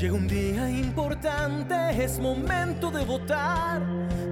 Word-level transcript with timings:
Llega 0.00 0.14
un 0.14 0.26
día 0.26 0.70
importante, 0.70 1.74
es 2.02 2.18
momento 2.18 2.90
de 2.90 3.04
votar. 3.04 3.82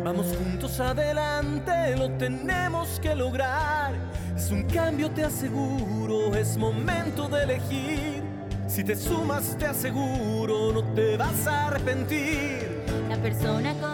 Vamos 0.03 0.35
juntos 0.35 0.81
adelante, 0.81 1.95
lo 1.95 2.11
tenemos 2.13 2.99
que 3.01 3.15
lograr. 3.15 3.93
Es 4.35 4.51
un 4.51 4.63
cambio, 4.63 5.11
te 5.11 5.25
aseguro, 5.25 6.35
es 6.35 6.57
momento 6.57 7.29
de 7.29 7.43
elegir. 7.43 8.23
Si 8.67 8.83
te 8.83 8.97
sumas, 8.97 9.59
te 9.59 9.67
aseguro, 9.67 10.73
no 10.73 10.83
te 10.95 11.19
vas 11.19 11.47
a 11.47 11.67
arrepentir. 11.67 12.83
La 13.11 13.17
persona 13.19 13.75
con. 13.75 13.88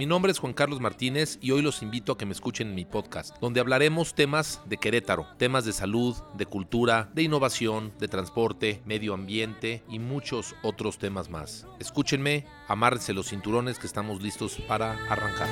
Mi 0.00 0.06
nombre 0.06 0.32
es 0.32 0.38
Juan 0.38 0.54
Carlos 0.54 0.80
Martínez 0.80 1.36
y 1.42 1.50
hoy 1.50 1.60
los 1.60 1.82
invito 1.82 2.12
a 2.12 2.16
que 2.16 2.24
me 2.24 2.32
escuchen 2.32 2.68
en 2.68 2.74
mi 2.74 2.86
podcast, 2.86 3.36
donde 3.38 3.60
hablaremos 3.60 4.14
temas 4.14 4.62
de 4.64 4.78
Querétaro, 4.78 5.26
temas 5.36 5.66
de 5.66 5.74
salud, 5.74 6.16
de 6.38 6.46
cultura, 6.46 7.10
de 7.12 7.24
innovación, 7.24 7.92
de 7.98 8.08
transporte, 8.08 8.80
medio 8.86 9.12
ambiente 9.12 9.84
y 9.90 9.98
muchos 9.98 10.54
otros 10.62 10.96
temas 10.96 11.28
más. 11.28 11.66
Escúchenme, 11.80 12.46
amárrense 12.66 13.12
los 13.12 13.28
cinturones 13.28 13.78
que 13.78 13.86
estamos 13.86 14.22
listos 14.22 14.56
para 14.66 14.92
arrancar. 15.10 15.48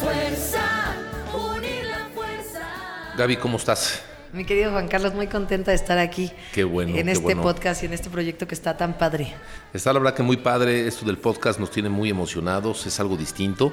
Fuerza, 0.00 0.96
unir 1.32 1.84
la 1.84 2.08
fuerza. 2.12 3.14
Gaby, 3.16 3.36
¿cómo 3.36 3.58
estás? 3.58 4.02
Mi 4.36 4.44
querido 4.44 4.70
Juan 4.70 4.86
Carlos, 4.86 5.14
muy 5.14 5.28
contenta 5.28 5.70
de 5.70 5.76
estar 5.76 5.96
aquí 5.96 6.30
Qué 6.52 6.62
bueno, 6.62 6.94
en 6.94 7.06
qué 7.06 7.12
este 7.12 7.24
bueno. 7.24 7.40
podcast 7.40 7.82
y 7.82 7.86
en 7.86 7.94
este 7.94 8.10
proyecto 8.10 8.46
que 8.46 8.54
está 8.54 8.76
tan 8.76 8.98
padre. 8.98 9.32
Está 9.72 9.94
la 9.94 9.98
verdad 9.98 10.14
que 10.14 10.22
muy 10.22 10.36
padre, 10.36 10.86
esto 10.86 11.06
del 11.06 11.16
podcast 11.16 11.58
nos 11.58 11.70
tiene 11.70 11.88
muy 11.88 12.10
emocionados, 12.10 12.86
es 12.86 13.00
algo 13.00 13.16
distinto, 13.16 13.72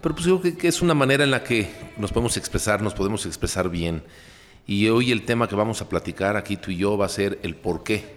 pero 0.00 0.14
pues 0.14 0.26
yo 0.26 0.40
creo 0.40 0.54
que, 0.54 0.58
que 0.58 0.68
es 0.68 0.80
una 0.80 0.94
manera 0.94 1.24
en 1.24 1.30
la 1.30 1.44
que 1.44 1.70
nos 1.98 2.10
podemos 2.10 2.38
expresar, 2.38 2.80
nos 2.80 2.94
podemos 2.94 3.26
expresar 3.26 3.68
bien. 3.68 4.02
Y 4.66 4.88
hoy 4.88 5.12
el 5.12 5.26
tema 5.26 5.46
que 5.46 5.56
vamos 5.56 5.82
a 5.82 5.90
platicar 5.90 6.38
aquí 6.38 6.56
tú 6.56 6.70
y 6.70 6.78
yo 6.78 6.96
va 6.96 7.04
a 7.04 7.10
ser 7.10 7.38
el 7.42 7.54
por 7.54 7.82
qué 7.82 8.14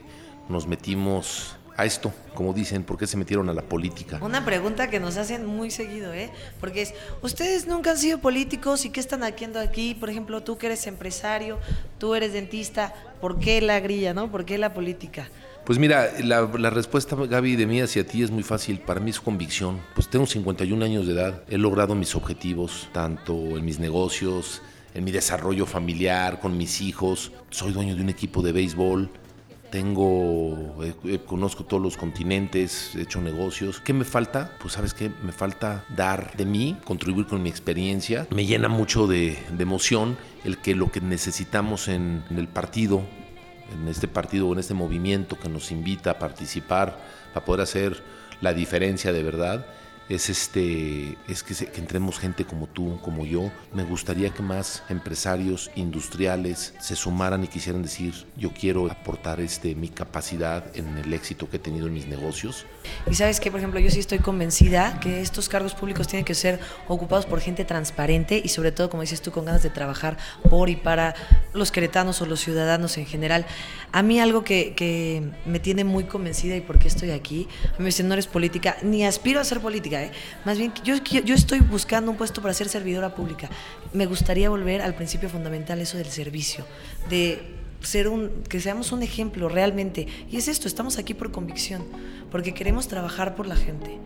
nos 0.47 0.67
metimos 0.67 1.57
a 1.77 1.85
esto, 1.85 2.13
como 2.33 2.53
dicen, 2.53 2.83
por 2.83 2.97
qué 2.97 3.05
se 3.05 3.17
metieron 3.17 3.49
a 3.49 3.53
la 3.53 3.61
política. 3.61 4.19
Una 4.21 4.45
pregunta 4.45 4.89
que 4.89 4.99
nos 4.99 5.17
hacen 5.17 5.45
muy 5.45 5.71
seguido, 5.71 6.13
¿eh? 6.13 6.31
Porque 6.59 6.83
es, 6.83 6.93
ustedes 7.21 7.67
nunca 7.67 7.91
han 7.91 7.97
sido 7.97 8.19
políticos 8.19 8.85
y 8.85 8.89
qué 8.89 8.99
están 8.99 9.23
haciendo 9.23 9.59
aquí? 9.59 9.95
Por 9.95 10.09
ejemplo, 10.09 10.41
tú 10.41 10.57
que 10.57 10.67
eres 10.67 10.87
empresario, 10.87 11.59
tú 11.97 12.15
eres 12.15 12.33
dentista, 12.33 12.93
¿por 13.19 13.39
qué 13.39 13.61
la 13.61 13.79
grilla, 13.79 14.13
no? 14.13 14.31
¿Por 14.31 14.45
qué 14.45 14.57
la 14.57 14.73
política? 14.73 15.29
Pues 15.65 15.79
mira, 15.79 16.11
la, 16.23 16.43
la 16.59 16.69
respuesta, 16.69 17.15
Gaby, 17.15 17.55
de 17.55 17.65
mí 17.65 17.81
hacia 17.81 18.05
ti 18.05 18.21
es 18.21 18.29
muy 18.29 18.43
fácil. 18.43 18.79
Para 18.79 18.99
mí 18.99 19.09
es 19.09 19.19
convicción. 19.19 19.81
Pues 19.95 20.07
tengo 20.07 20.27
51 20.27 20.85
años 20.85 21.07
de 21.07 21.13
edad. 21.13 21.41
He 21.49 21.57
logrado 21.57 21.95
mis 21.95 22.15
objetivos, 22.15 22.87
tanto 22.93 23.33
en 23.33 23.65
mis 23.65 23.79
negocios, 23.79 24.61
en 24.93 25.03
mi 25.03 25.11
desarrollo 25.11 25.65
familiar, 25.65 26.39
con 26.39 26.55
mis 26.55 26.81
hijos. 26.81 27.31
Soy 27.49 27.73
dueño 27.73 27.95
de 27.95 28.01
un 28.03 28.09
equipo 28.09 28.43
de 28.43 28.51
béisbol. 28.51 29.09
Tengo, 29.75 30.81
eh, 30.85 30.93
eh, 31.03 31.19
conozco 31.25 31.65
todos 31.65 31.83
los 31.83 31.97
continentes, 31.97 32.95
he 32.95 33.01
hecho 33.01 33.19
negocios. 33.19 33.81
¿Qué 33.81 33.91
me 33.91 34.05
falta? 34.05 34.53
Pues 34.61 34.75
sabes 34.75 34.93
qué, 34.93 35.11
me 35.21 35.33
falta 35.33 35.83
dar 35.89 36.31
de 36.37 36.45
mí, 36.45 36.77
contribuir 36.85 37.27
con 37.27 37.43
mi 37.43 37.49
experiencia. 37.49 38.25
Me 38.29 38.45
llena 38.45 38.69
mucho 38.69 39.05
de, 39.05 39.37
de 39.51 39.63
emoción 39.63 40.17
el 40.45 40.59
que 40.59 40.75
lo 40.75 40.93
que 40.93 41.01
necesitamos 41.01 41.89
en, 41.89 42.23
en 42.29 42.39
el 42.39 42.47
partido, 42.47 43.01
en 43.73 43.89
este 43.89 44.07
partido 44.07 44.47
o 44.47 44.53
en 44.53 44.59
este 44.59 44.73
movimiento 44.73 45.37
que 45.37 45.49
nos 45.49 45.69
invita 45.71 46.11
a 46.11 46.19
participar 46.19 46.97
para 47.33 47.45
poder 47.45 47.59
hacer 47.59 48.01
la 48.39 48.53
diferencia 48.53 49.11
de 49.11 49.23
verdad 49.23 49.65
es 50.09 50.29
este 50.29 51.17
es 51.27 51.43
que, 51.43 51.55
entremos 51.79 52.19
gente 52.19 52.45
como 52.45 52.67
tú 52.67 52.99
como 53.01 53.25
yo. 53.25 53.51
Me 53.73 53.83
gustaría 53.83 54.29
que 54.29 54.43
más 54.43 54.83
empresarios 54.89 55.71
industriales 55.75 56.73
se 56.79 56.95
sumaran 56.95 57.43
y 57.43 57.47
quisieran 57.47 57.81
decir 57.81 58.25
yo 58.37 58.51
quiero 58.51 58.89
aportar 58.91 59.39
este 59.39 59.75
mi 59.75 59.89
capacidad 59.89 60.63
en 60.75 60.97
el 60.97 61.13
éxito 61.13 61.49
que 61.49 61.57
he 61.57 61.59
tenido 61.59 61.87
en 61.87 61.93
mis 61.93 62.07
negocios. 62.07 62.65
Y 63.09 63.15
sabes 63.15 63.39
que, 63.39 63.49
por 63.49 63.59
ejemplo, 63.59 63.79
yo 63.79 63.89
sí 63.89 63.99
estoy 63.99 64.19
convencida 64.19 64.99
que 64.99 65.21
estos 65.21 65.49
cargos 65.49 65.73
públicos 65.73 66.07
tienen 66.07 66.25
que 66.25 66.35
ser 66.35 66.59
ocupados 66.87 67.25
por 67.25 67.39
gente 67.39 67.65
transparente 67.65 68.39
y 68.43 68.49
sobre 68.49 68.71
todo, 68.71 68.89
como 68.89 69.01
dices 69.01 69.21
tú, 69.21 69.31
con 69.31 69.45
ganas 69.45 69.63
de 69.63 69.69
trabajar 69.69 70.17
por 70.49 70.69
y 70.69 70.75
para 70.75 71.15
los 71.53 71.71
queretanos 71.71 72.21
o 72.21 72.25
los 72.25 72.39
ciudadanos 72.39 72.97
en 72.97 73.05
general. 73.05 73.45
A 73.91 74.03
mí 74.03 74.19
algo 74.19 74.43
que, 74.43 74.73
que 74.75 75.23
me 75.45 75.59
tiene 75.59 75.83
muy 75.83 76.03
convencida 76.03 76.55
y 76.55 76.61
por 76.61 76.77
qué 76.77 76.87
estoy 76.87 77.11
aquí, 77.11 77.47
a 77.65 77.77
mí 77.77 77.79
me 77.79 77.85
dicen, 77.85 78.07
no 78.07 78.13
eres 78.13 78.27
política, 78.27 78.77
ni 78.83 79.05
aspiro 79.05 79.39
a 79.39 79.43
ser 79.43 79.61
política, 79.61 79.94
¿eh? 80.03 80.11
más 80.45 80.57
bien 80.57 80.73
yo, 80.83 80.95
yo 80.97 81.35
estoy 81.35 81.59
buscando 81.59 82.11
un 82.11 82.17
puesto 82.17 82.41
para 82.41 82.53
ser 82.53 82.69
servidora 82.69 83.15
pública. 83.15 83.49
Me 83.93 84.05
gustaría 84.05 84.49
volver 84.49 84.81
al 84.81 84.95
principio 84.95 85.29
fundamental, 85.29 85.79
eso 85.79 85.97
del 85.97 86.07
servicio, 86.07 86.65
de 87.09 87.41
ser 87.81 88.07
un, 88.07 88.43
que 88.49 88.59
seamos 88.59 88.91
un 88.91 89.03
ejemplo 89.03 89.49
realmente. 89.49 90.07
Y 90.29 90.37
es 90.37 90.47
esto, 90.47 90.67
estamos 90.67 90.97
aquí 90.97 91.13
por 91.13 91.31
convicción, 91.31 91.83
porque 92.31 92.53
queremos 92.53 92.87
trabajar 92.87 93.35
por 93.35 93.47
la 93.47 93.55
gente. 93.55 93.99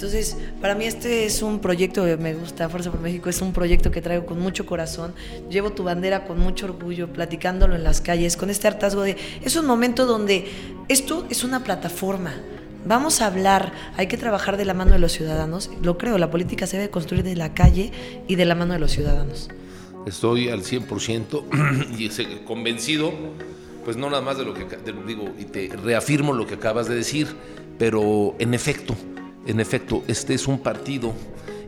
Entonces, 0.00 0.38
para 0.62 0.74
mí 0.74 0.86
este 0.86 1.26
es 1.26 1.42
un 1.42 1.58
proyecto, 1.58 2.04
me 2.18 2.32
gusta 2.32 2.70
Fuerza 2.70 2.90
por 2.90 3.00
México, 3.00 3.28
es 3.28 3.42
un 3.42 3.52
proyecto 3.52 3.90
que 3.90 4.00
traigo 4.00 4.24
con 4.24 4.40
mucho 4.40 4.64
corazón. 4.64 5.12
Llevo 5.50 5.72
tu 5.72 5.84
bandera 5.84 6.24
con 6.24 6.38
mucho 6.38 6.64
orgullo, 6.64 7.12
platicándolo 7.12 7.74
en 7.74 7.84
las 7.84 8.00
calles, 8.00 8.38
con 8.38 8.48
este 8.48 8.66
hartazgo 8.66 9.02
de... 9.02 9.18
Es 9.42 9.56
un 9.56 9.66
momento 9.66 10.06
donde 10.06 10.46
esto 10.88 11.26
es 11.28 11.44
una 11.44 11.62
plataforma. 11.64 12.32
Vamos 12.86 13.20
a 13.20 13.26
hablar, 13.26 13.72
hay 13.96 14.06
que 14.06 14.16
trabajar 14.16 14.56
de 14.56 14.64
la 14.64 14.72
mano 14.72 14.92
de 14.92 14.98
los 14.98 15.12
ciudadanos. 15.12 15.70
Lo 15.82 15.98
creo, 15.98 16.16
la 16.16 16.30
política 16.30 16.66
se 16.66 16.78
debe 16.78 16.90
construir 16.90 17.22
de 17.22 17.36
la 17.36 17.52
calle 17.52 17.92
y 18.26 18.36
de 18.36 18.44
la 18.46 18.54
mano 18.54 18.72
de 18.72 18.80
los 18.80 18.92
ciudadanos. 18.92 19.48
estoy 20.06 20.48
al 20.48 20.62
100% 20.62 21.98
y 21.98 22.44
convencido 22.44 23.12
pues 23.84 23.96
no 23.96 24.10
nada 24.10 24.22
más 24.22 24.38
de 24.38 24.44
lo 24.44 24.54
que 24.54 24.64
de 24.64 24.92
digo 25.06 25.30
y 25.38 25.44
te 25.44 25.68
reafirmo 25.68 26.32
lo 26.32 26.46
que 26.46 26.54
acabas 26.54 26.88
de 26.88 26.94
decir 26.94 27.28
pero 27.78 28.34
en 28.38 28.54
efecto 28.54 28.94
en 29.46 29.60
efecto 29.60 30.02
este 30.06 30.34
es 30.34 30.46
un 30.46 30.58
partido 30.58 31.12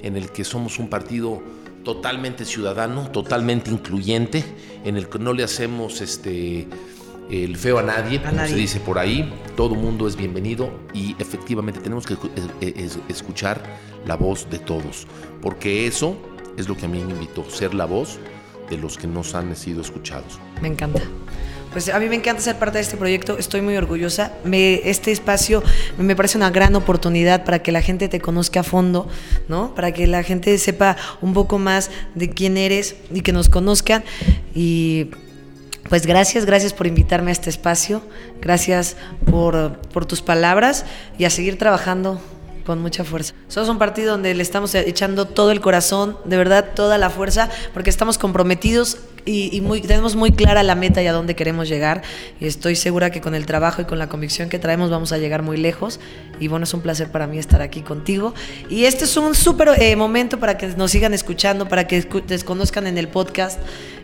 en 0.03 0.17
el 0.17 0.31
que 0.31 0.45
somos 0.45 0.79
un 0.79 0.89
partido 0.89 1.43
totalmente 1.85 2.45
ciudadano 2.45 3.11
totalmente 3.11 3.71
incluyente 3.71 4.45
en 4.85 4.97
el 4.97 5.09
que 5.09 5.19
no 5.19 5.33
le 5.33 5.43
hacemos 5.43 6.01
este 6.01 6.69
el 7.31 7.57
feo 7.57 7.79
a 7.79 7.83
nadie, 7.83 8.21
como 8.21 8.33
nadie. 8.35 8.51
se 8.51 8.57
dice 8.57 8.81
por 8.81 8.99
ahí, 8.99 9.33
todo 9.57 9.75
mundo 9.75 10.07
es 10.07 10.17
bienvenido 10.17 10.71
y 10.93 11.17
efectivamente 11.19 11.81
tenemos 11.81 12.05
que 12.07 12.15
escu- 12.15 12.31
es- 12.61 12.75
es- 12.77 12.99
escuchar 13.09 13.63
la 14.07 14.17
voz 14.17 14.49
de 14.51 14.59
todos, 14.59 15.07
porque 15.41 15.87
eso 15.87 16.17
es 16.57 16.69
lo 16.69 16.77
que 16.77 16.87
a 16.87 16.89
mí 16.89 17.03
me 17.03 17.13
invitó, 17.13 17.49
ser 17.49 17.73
la 17.75 17.85
voz 17.87 18.19
de 18.69 18.77
los 18.77 18.99
que 18.99 19.07
nos 19.07 19.35
han 19.35 19.55
sido 19.57 19.81
escuchados. 19.83 20.39
Me 20.61 20.69
encanta. 20.69 21.01
Pues 21.73 21.89
a 21.89 21.99
mí 21.99 22.07
me 22.07 22.17
encanta 22.17 22.43
ser 22.43 22.59
parte 22.59 22.77
de 22.77 22.83
este 22.85 22.99
proyecto, 22.99 23.39
estoy 23.39 23.63
muy 23.63 23.75
orgullosa. 23.79 24.33
Me, 24.45 24.75
este 24.91 25.11
espacio 25.11 25.63
me 25.99 26.15
parece 26.15 26.37
una 26.37 26.51
gran 26.51 26.75
oportunidad 26.77 27.47
para 27.47 27.63
que 27.63 27.73
la 27.73 27.81
gente 27.81 28.09
te 28.11 28.21
conozca 28.21 28.61
a 28.61 28.63
fondo, 28.63 29.09
¿no? 29.49 29.75
Para 29.75 29.93
que 29.93 30.07
la 30.07 30.23
gente 30.23 30.59
sepa 30.59 30.99
un 31.23 31.33
poco 31.33 31.59
más 31.59 31.91
de 32.15 32.29
quién 32.29 32.59
eres 32.59 32.97
y 33.15 33.23
que 33.23 33.33
nos 33.33 33.49
conozcan. 33.49 34.05
Y 34.55 35.07
pues 35.89 36.07
gracias, 36.07 36.47
gracias 36.47 36.73
por 36.73 36.87
invitarme 36.87 37.31
a 37.31 37.33
este 37.33 37.51
espacio, 37.51 38.03
gracias 38.41 38.97
por, 39.31 39.79
por 39.93 40.07
tus 40.07 40.23
palabras 40.23 40.85
y 41.19 41.25
a 41.25 41.31
seguir 41.31 41.59
trabajando 41.59 42.21
con 42.65 42.81
mucha 42.81 43.05
fuerza. 43.05 43.35
Somos 43.49 43.69
un 43.69 43.79
partido 43.79 44.13
donde 44.13 44.35
le 44.35 44.43
estamos 44.43 44.75
echando 44.75 45.27
todo 45.27 45.51
el 45.51 45.61
corazón, 45.61 46.17
de 46.25 46.37
verdad, 46.37 46.71
toda 46.75 46.99
la 46.99 47.11
fuerza, 47.11 47.51
porque 47.75 47.91
estamos 47.91 48.19
comprometidos 48.19 48.99
y, 49.25 49.61
tenemos 49.83 50.17
muy 50.17 50.33
clara 50.33 50.63
la 50.63 50.75
meta 50.75 51.03
y 51.03 51.07
a 51.07 51.13
dónde 51.13 51.37
queremos 51.37 51.69
llegar. 51.69 52.03
Y 52.41 52.47
estoy 52.47 52.75
segura 52.77 53.11
que 53.11 53.21
con 53.21 53.35
el 53.35 53.47
trabajo 53.47 53.83
y 53.83 53.85
con 53.85 53.99
la 53.99 54.09
convicción 54.09 54.49
que 54.49 54.59
traemos 54.59 54.91
vamos 54.91 55.13
a 55.13 55.19
llegar 55.19 55.43
muy 55.43 55.57
lejos. 55.57 56.01
Y 56.41 56.49
bueno, 56.49 56.65
es 56.65 56.75
un 56.75 56.81
placer 56.81 57.11
para 57.11 57.27
mí 57.27 57.39
estar 57.39 57.63
aquí 57.63 57.83
contigo. 57.83 58.35
Y 58.69 58.85
este 58.85 59.05
es 59.05 59.17
un 59.17 59.35
súper 59.35 59.71
eh, 59.81 59.95
momento 59.97 60.41
para 60.41 60.59
que 60.59 60.67
nos 60.69 60.91
sigan 60.91 61.15
escuchando, 61.15 61.69
para 61.69 61.87
que 61.87 62.03
desconozcan 62.27 62.87
en 62.87 62.99
el 62.99 63.09
podcast 63.09 63.61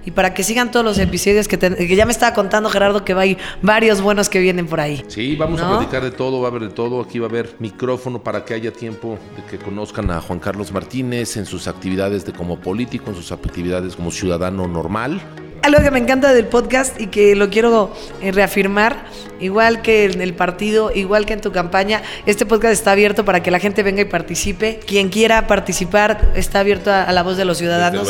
y 0.09 0.11
para 0.11 0.33
que 0.33 0.43
sigan 0.43 0.71
todos 0.71 0.87
los 0.87 0.99
episodios 0.99 1.49
que, 1.49 1.59
ten- 1.59 1.75
que 1.77 1.95
ya 1.95 2.07
me 2.07 2.13
estaba 2.13 2.33
contando 2.34 2.71
Gerardo 2.71 3.05
que 3.05 3.13
va 3.13 3.21
a 3.22 3.27
ir 3.27 3.37
varios 3.60 4.01
buenos 4.01 4.31
que 4.31 4.39
vienen 4.41 4.66
por 4.66 4.81
ahí. 4.81 5.05
Sí, 5.09 5.37
vamos 5.37 5.60
a 5.60 5.69
platicar 5.69 6.03
de 6.03 6.10
todo, 6.10 6.41
va 6.41 6.49
a 6.49 6.51
haber 6.51 6.63
de 6.63 6.71
todo. 6.71 7.03
Aquí 7.03 7.19
va 7.19 7.27
a 7.27 7.28
haber 7.28 7.55
micrófono 7.59 8.22
para 8.22 8.43
que 8.47 8.55
haya 8.55 8.72
tiempo 8.72 9.19
de 9.37 9.43
que 9.51 9.63
conozcan 9.63 10.10
a 10.10 10.22
Juan 10.22 10.39
Carlos 10.39 10.72
Martínez 10.72 11.37
en 11.37 11.45
sus 11.45 11.69
actividades 11.69 12.25
de 12.25 12.33
como 12.33 12.59
político, 12.59 13.10
en 13.10 13.16
sus 13.16 13.33
actividades 13.33 13.97
como 13.97 14.10
ciudadano 14.10 14.66
normal. 14.66 15.21
Algo 15.63 15.83
que 15.83 15.91
me 15.91 15.99
encanta 15.99 16.33
del 16.33 16.47
podcast 16.47 16.99
y 16.99 17.09
que 17.09 17.34
lo 17.37 17.51
quiero 17.51 17.93
eh, 18.22 18.33
reafirmar, 18.33 19.04
igual 19.41 19.83
que 19.83 20.04
en 20.07 20.22
el 20.22 20.33
partido, 20.33 20.91
igual 20.95 21.27
que 21.27 21.34
en 21.34 21.43
tu 21.43 21.53
campaña, 21.53 22.01
este 22.25 22.47
podcast 22.47 22.72
está 22.72 22.93
abierto 22.93 23.25
para 23.27 23.43
que 23.43 23.51
la 23.51 23.59
gente 23.59 23.83
venga 23.83 24.01
y 24.01 24.04
participe. 24.07 24.81
Quien 24.87 25.11
quiera 25.11 25.47
participar 25.49 26.33
está 26.34 26.61
abierto 26.61 26.91
a, 26.91 27.03
a 27.03 27.13
la 27.13 27.22
voz 27.25 27.37
de 27.37 27.45
los 27.45 27.59
ciudadanos. 27.59 28.09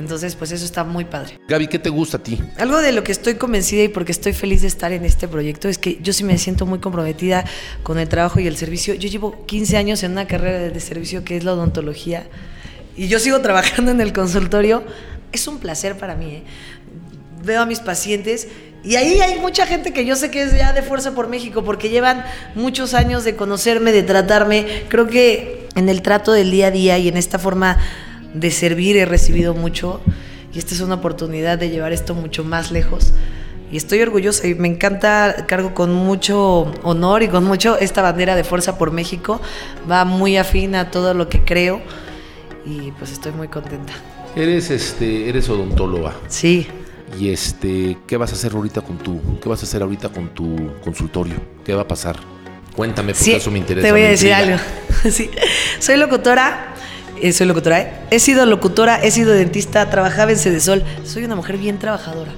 Entonces, 0.00 0.34
pues 0.34 0.50
eso 0.50 0.64
está 0.64 0.82
muy 0.82 1.04
padre. 1.04 1.38
Gaby, 1.46 1.68
¿qué 1.68 1.78
te 1.78 1.90
gusta 1.90 2.16
a 2.16 2.22
ti? 2.22 2.40
Algo 2.56 2.78
de 2.78 2.90
lo 2.92 3.04
que 3.04 3.12
estoy 3.12 3.34
convencida 3.34 3.82
y 3.84 3.88
porque 3.88 4.12
estoy 4.12 4.32
feliz 4.32 4.62
de 4.62 4.68
estar 4.68 4.92
en 4.92 5.04
este 5.04 5.28
proyecto 5.28 5.68
es 5.68 5.76
que 5.76 5.98
yo 6.02 6.14
sí 6.14 6.24
me 6.24 6.38
siento 6.38 6.64
muy 6.64 6.78
comprometida 6.78 7.44
con 7.82 7.98
el 7.98 8.08
trabajo 8.08 8.40
y 8.40 8.46
el 8.46 8.56
servicio. 8.56 8.94
Yo 8.94 9.08
llevo 9.10 9.44
15 9.46 9.76
años 9.76 10.02
en 10.02 10.12
una 10.12 10.26
carrera 10.26 10.58
de, 10.58 10.70
de 10.70 10.80
servicio 10.80 11.22
que 11.22 11.36
es 11.36 11.44
la 11.44 11.52
odontología 11.52 12.26
y 12.96 13.08
yo 13.08 13.18
sigo 13.18 13.40
trabajando 13.42 13.90
en 13.90 14.00
el 14.00 14.12
consultorio. 14.12 14.82
Es 15.32 15.46
un 15.46 15.58
placer 15.58 15.96
para 15.96 16.14
mí. 16.16 16.26
¿eh? 16.26 16.42
Veo 17.44 17.62
a 17.62 17.66
mis 17.66 17.80
pacientes 17.80 18.48
Y 18.82 18.96
ahí 18.96 19.20
hay 19.20 19.38
mucha 19.38 19.66
gente 19.66 19.92
que 19.92 20.04
yo 20.04 20.16
sé 20.16 20.30
que 20.30 20.42
es 20.42 20.56
ya 20.56 20.72
de 20.72 20.82
Fuerza 20.82 21.14
por 21.14 21.28
México, 21.28 21.62
porque 21.62 21.90
llevan 21.90 22.24
muchos 22.54 22.94
años 22.94 23.24
de 23.24 23.36
conocerme, 23.36 23.92
de 23.92 24.02
tratarme. 24.02 24.84
Creo 24.88 25.06
que 25.06 25.68
en 25.76 25.88
el 25.88 26.00
trato 26.00 26.32
del 26.32 26.50
día 26.50 26.68
a 26.68 26.70
día 26.70 26.98
y 26.98 27.08
en 27.08 27.16
esta 27.16 27.38
forma 27.38 27.78
de 28.34 28.50
servir 28.50 28.96
he 28.96 29.04
recibido 29.04 29.54
mucho. 29.54 30.00
Y 30.52 30.58
esta 30.58 30.74
es 30.74 30.80
una 30.80 30.96
oportunidad 30.96 31.58
de 31.58 31.70
llevar 31.70 31.92
esto 31.92 32.14
mucho 32.14 32.44
más 32.44 32.72
lejos. 32.72 33.12
Y 33.72 33.76
estoy 33.76 34.00
orgullosa 34.00 34.48
y 34.48 34.54
me 34.54 34.66
encanta, 34.66 35.46
cargo 35.46 35.74
con 35.74 35.94
mucho 35.94 36.72
honor 36.82 37.22
y 37.22 37.28
con 37.28 37.44
mucho 37.44 37.78
esta 37.78 38.02
bandera 38.02 38.34
de 38.34 38.42
Fuerza 38.42 38.76
por 38.76 38.90
México. 38.90 39.40
Va 39.88 40.04
muy 40.04 40.36
afín 40.36 40.74
a 40.74 40.90
todo 40.90 41.14
lo 41.14 41.28
que 41.28 41.44
creo 41.44 41.80
y 42.66 42.90
pues 42.92 43.12
estoy 43.12 43.30
muy 43.32 43.46
contenta. 43.46 43.92
Eres, 44.34 44.70
este, 44.70 45.28
eres 45.28 45.48
odontóloga. 45.48 46.14
Sí. 46.28 46.66
Y 47.18 47.30
este, 47.30 47.96
¿qué 48.06 48.16
vas 48.16 48.32
a 48.32 48.34
hacer 48.34 48.52
ahorita 48.52 48.80
con 48.80 48.98
tu, 48.98 49.20
qué 49.40 49.48
vas 49.48 49.60
a 49.62 49.66
hacer 49.66 49.82
ahorita 49.82 50.08
con 50.08 50.28
tu 50.34 50.56
consultorio? 50.82 51.36
¿Qué 51.64 51.74
va 51.74 51.82
a 51.82 51.88
pasar? 51.88 52.16
Cuéntame, 52.74 53.12
porque 53.12 53.24
Sí, 53.24 53.32
eso 53.32 53.50
me 53.50 53.58
interesa. 53.58 53.86
Te 53.86 53.92
voy 53.92 54.02
a 54.02 54.08
decir 54.10 54.30
intriga. 54.30 54.54
algo. 54.54 54.64
Sí. 55.10 55.30
Soy 55.78 55.96
locutora. 55.96 56.69
Eh, 57.22 57.32
soy 57.32 57.46
locutora, 57.46 57.80
¿eh? 57.80 57.92
He 58.10 58.18
sido 58.20 58.46
locutora, 58.46 59.02
he 59.02 59.10
sido 59.10 59.32
dentista, 59.32 59.88
trabajaba 59.90 60.32
en 60.32 60.38
Cedesol. 60.38 60.82
Soy 61.04 61.24
una 61.24 61.36
mujer 61.36 61.56
bien 61.58 61.78
trabajadora. 61.78 62.32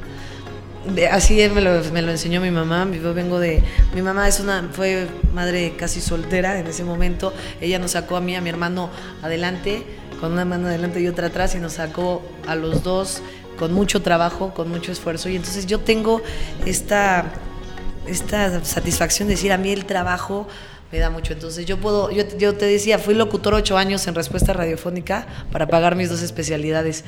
De- 0.95 1.07
así 1.09 1.35
me 1.55 1.61
lo, 1.61 1.83
me 1.93 2.03
lo 2.03 2.11
enseñó 2.11 2.41
mi 2.41 2.51
mamá. 2.51 2.89
Yo 2.91 3.15
vengo 3.15 3.39
de. 3.39 3.63
Mi 3.95 4.03
mamá 4.03 4.29
es 4.29 4.41
una, 4.41 4.69
fue 4.73 5.07
madre 5.33 5.75
casi 5.77 6.01
soltera 6.01 6.59
en 6.59 6.67
ese 6.67 6.85
momento. 6.85 7.33
Ella 7.61 7.79
nos 7.79 7.93
sacó 7.93 8.17
a 8.17 8.21
mí, 8.21 8.35
a 8.35 8.41
mi 8.41 8.51
hermano 8.51 8.91
adelante, 9.23 9.85
con 10.21 10.33
una 10.33 10.45
mano 10.45 10.67
adelante 10.69 11.01
y 11.01 11.09
otra 11.09 11.29
atrás, 11.29 11.55
y 11.55 11.59
nos 11.59 11.75
sacó 11.75 12.23
a 12.47 12.55
los 12.57 12.83
dos 12.83 13.23
con 13.59 13.73
mucho 13.73 14.03
trabajo, 14.03 14.53
con 14.55 14.69
mucho 14.71 14.91
esfuerzo. 14.91 15.29
Y 15.29 15.37
entonces 15.37 15.67
yo 15.67 15.79
tengo 15.79 16.21
esta 16.67 17.27
esta 18.07 18.65
satisfacción 18.65 19.29
de 19.29 19.35
decir 19.35 19.53
a 19.53 19.59
mí 19.59 19.71
el 19.71 19.85
trabajo 19.85 20.49
me 20.93 20.99
da 20.99 21.09
mucho. 21.09 21.33
Entonces 21.33 21.65
yo 21.65 21.79
puedo, 21.79 22.11
yo, 22.11 22.23
yo 22.37 22.55
te 22.55 22.67
decía, 22.67 22.99
fui 22.99 23.15
locutor 23.15 23.55
ocho 23.55 23.79
años 23.79 24.07
en 24.07 24.15
respuesta 24.15 24.53
radiofónica 24.53 25.27
para 25.51 25.67
pagar 25.67 25.97
mis 25.97 26.11
dos 26.11 26.21
especialidades, 26.21 27.05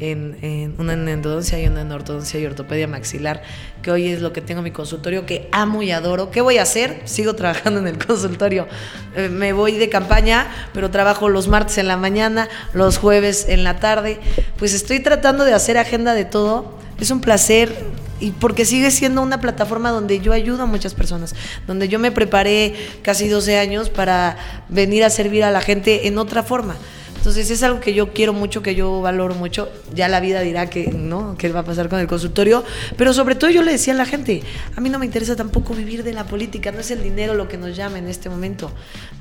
en, 0.00 0.38
en- 0.40 0.74
una 0.78 0.94
en 0.94 1.06
endodoncia 1.08 1.60
y 1.60 1.66
una 1.66 1.82
en 1.82 1.92
ortodoncia 1.92 2.40
y 2.40 2.46
ortopedia 2.46 2.88
maxilar, 2.88 3.42
que 3.82 3.90
hoy 3.90 4.08
es 4.08 4.22
lo 4.22 4.32
que 4.32 4.40
tengo 4.40 4.60
en 4.60 4.64
mi 4.64 4.70
consultorio, 4.70 5.26
que 5.26 5.48
amo 5.52 5.82
y 5.82 5.90
adoro. 5.90 6.30
¿Qué 6.30 6.40
voy 6.40 6.56
a 6.56 6.62
hacer? 6.62 7.02
Sigo 7.04 7.34
trabajando 7.34 7.78
en 7.80 7.86
el 7.88 8.04
consultorio. 8.04 8.66
Eh, 9.14 9.28
me 9.28 9.52
voy 9.52 9.72
de 9.72 9.90
campaña, 9.90 10.46
pero 10.72 10.90
trabajo 10.90 11.28
los 11.28 11.46
martes 11.46 11.76
en 11.76 11.88
la 11.88 11.98
mañana, 11.98 12.48
los 12.72 12.96
jueves 12.96 13.46
en 13.50 13.64
la 13.64 13.78
tarde. 13.80 14.18
Pues 14.58 14.72
estoy 14.72 15.00
tratando 15.00 15.44
de 15.44 15.52
hacer 15.52 15.76
agenda 15.76 16.14
de 16.14 16.24
todo. 16.24 16.78
Es 16.98 17.10
un 17.10 17.20
placer 17.20 17.74
y 18.20 18.30
porque 18.32 18.64
sigue 18.64 18.90
siendo 18.90 19.22
una 19.22 19.40
plataforma 19.40 19.90
donde 19.90 20.20
yo 20.20 20.32
ayudo 20.32 20.62
a 20.62 20.66
muchas 20.66 20.94
personas, 20.94 21.34
donde 21.66 21.88
yo 21.88 21.98
me 21.98 22.12
preparé 22.12 22.74
casi 23.02 23.28
12 23.28 23.58
años 23.58 23.90
para 23.90 24.36
venir 24.68 25.04
a 25.04 25.10
servir 25.10 25.44
a 25.44 25.50
la 25.50 25.60
gente 25.60 26.08
en 26.08 26.18
otra 26.18 26.42
forma. 26.42 26.76
Entonces 27.16 27.50
es 27.50 27.64
algo 27.64 27.80
que 27.80 27.92
yo 27.92 28.12
quiero 28.12 28.32
mucho, 28.32 28.62
que 28.62 28.76
yo 28.76 29.00
valoro 29.00 29.34
mucho. 29.34 29.68
Ya 29.92 30.06
la 30.06 30.20
vida 30.20 30.42
dirá 30.42 30.70
que 30.70 30.92
no, 30.92 31.34
qué 31.36 31.48
va 31.48 31.60
a 31.60 31.64
pasar 31.64 31.88
con 31.88 31.98
el 31.98 32.06
consultorio, 32.06 32.62
pero 32.96 33.12
sobre 33.12 33.34
todo 33.34 33.50
yo 33.50 33.62
le 33.62 33.72
decía 33.72 33.94
a 33.94 33.96
la 33.96 34.06
gente, 34.06 34.44
a 34.76 34.80
mí 34.80 34.90
no 34.90 35.00
me 35.00 35.06
interesa 35.06 35.34
tampoco 35.34 35.74
vivir 35.74 36.04
de 36.04 36.12
la 36.12 36.24
política, 36.24 36.70
no 36.70 36.78
es 36.78 36.92
el 36.92 37.02
dinero 37.02 37.34
lo 37.34 37.48
que 37.48 37.56
nos 37.56 37.76
llama 37.76 37.98
en 37.98 38.06
este 38.06 38.28
momento, 38.28 38.70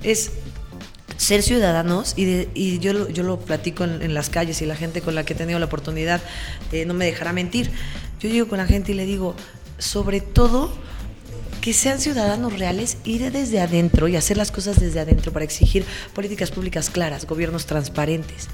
es 0.03 0.33
ser 1.17 1.41
ciudadanos 1.41 2.13
y, 2.15 2.77
yo, 2.79 3.09
yo 3.09 3.23
lo 3.23 3.39
platico 3.39 3.83
en, 3.83 4.01
en 4.01 4.13
las 4.13 4.29
calles 4.29 4.61
y 4.61 4.65
la 4.65 4.75
gente 4.75 5.01
con 5.01 5.15
la 5.15 5.23
que 5.23 5.33
he 5.33 5.35
tenido 5.35 5.57
la 5.59 5.65
oportunidad 5.65 6.21
eh, 6.71 6.85
no 6.85 6.93
me 6.93 7.05
dejará 7.05 7.33
mentir. 7.33 7.71
Yo 8.19 8.29
llego 8.29 8.47
con 8.47 8.57
la 8.57 8.65
gente 8.65 8.91
y 8.91 8.95
le 8.95 9.05
digo, 9.05 9.35
sobre 9.77 10.21
todo, 10.21 10.71
que 11.61 11.73
sean 11.73 11.99
ciudadanos 11.99 12.57
reales, 12.57 12.97
ir 13.05 13.31
desde 13.31 13.59
adentro 13.59 14.07
y 14.07 14.15
hacer 14.15 14.37
las 14.37 14.51
cosas 14.51 14.79
desde 14.79 14.99
adentro 14.99 15.31
para 15.31 15.45
exigir 15.45 15.85
políticas 16.13 16.51
públicas 16.51 16.89
claras, 16.89 17.25
gobiernos 17.25 17.65
transparentes. 17.65 18.49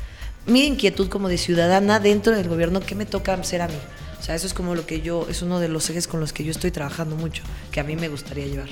Mi 0.48 0.66
inquietud 0.66 1.10
como 1.10 1.28
de 1.28 1.38
ciudadana 1.38 2.00
dentro 2.00 2.36
del 2.36 2.48
gobierno, 2.48 2.80
¿qué 2.80 2.96
me 2.96 3.06
toca 3.06 3.34
hacer 3.34 3.62
a 3.62 3.68
mí? 3.68 3.76
O 4.20 4.24
sea, 4.24 4.36
eso 4.36 4.48
es 4.48 4.54
como 4.54 4.76
lo 4.76 4.86
que 4.86 5.02
yo, 5.02 5.28
es 5.30 5.42
uno 5.42 5.60
de 5.60 5.68
los 5.68 5.90
ejes 5.90 6.08
con 6.08 6.20
los 6.20 6.32
que 6.32 6.44
yo 6.44 6.52
estoy 6.52 6.72
trabajando 6.72 7.16
mucho, 7.16 7.44
que 7.72 7.80
a 7.80 7.84
mí 7.84 7.96
me 7.96 8.08
gustaría 8.08 8.46
llevar. 8.48 8.70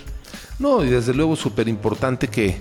No, 0.58 0.86
y 0.86 0.90
desde 0.90 1.14
luego 1.14 1.36
súper 1.36 1.68
importante 1.68 2.28
que, 2.28 2.58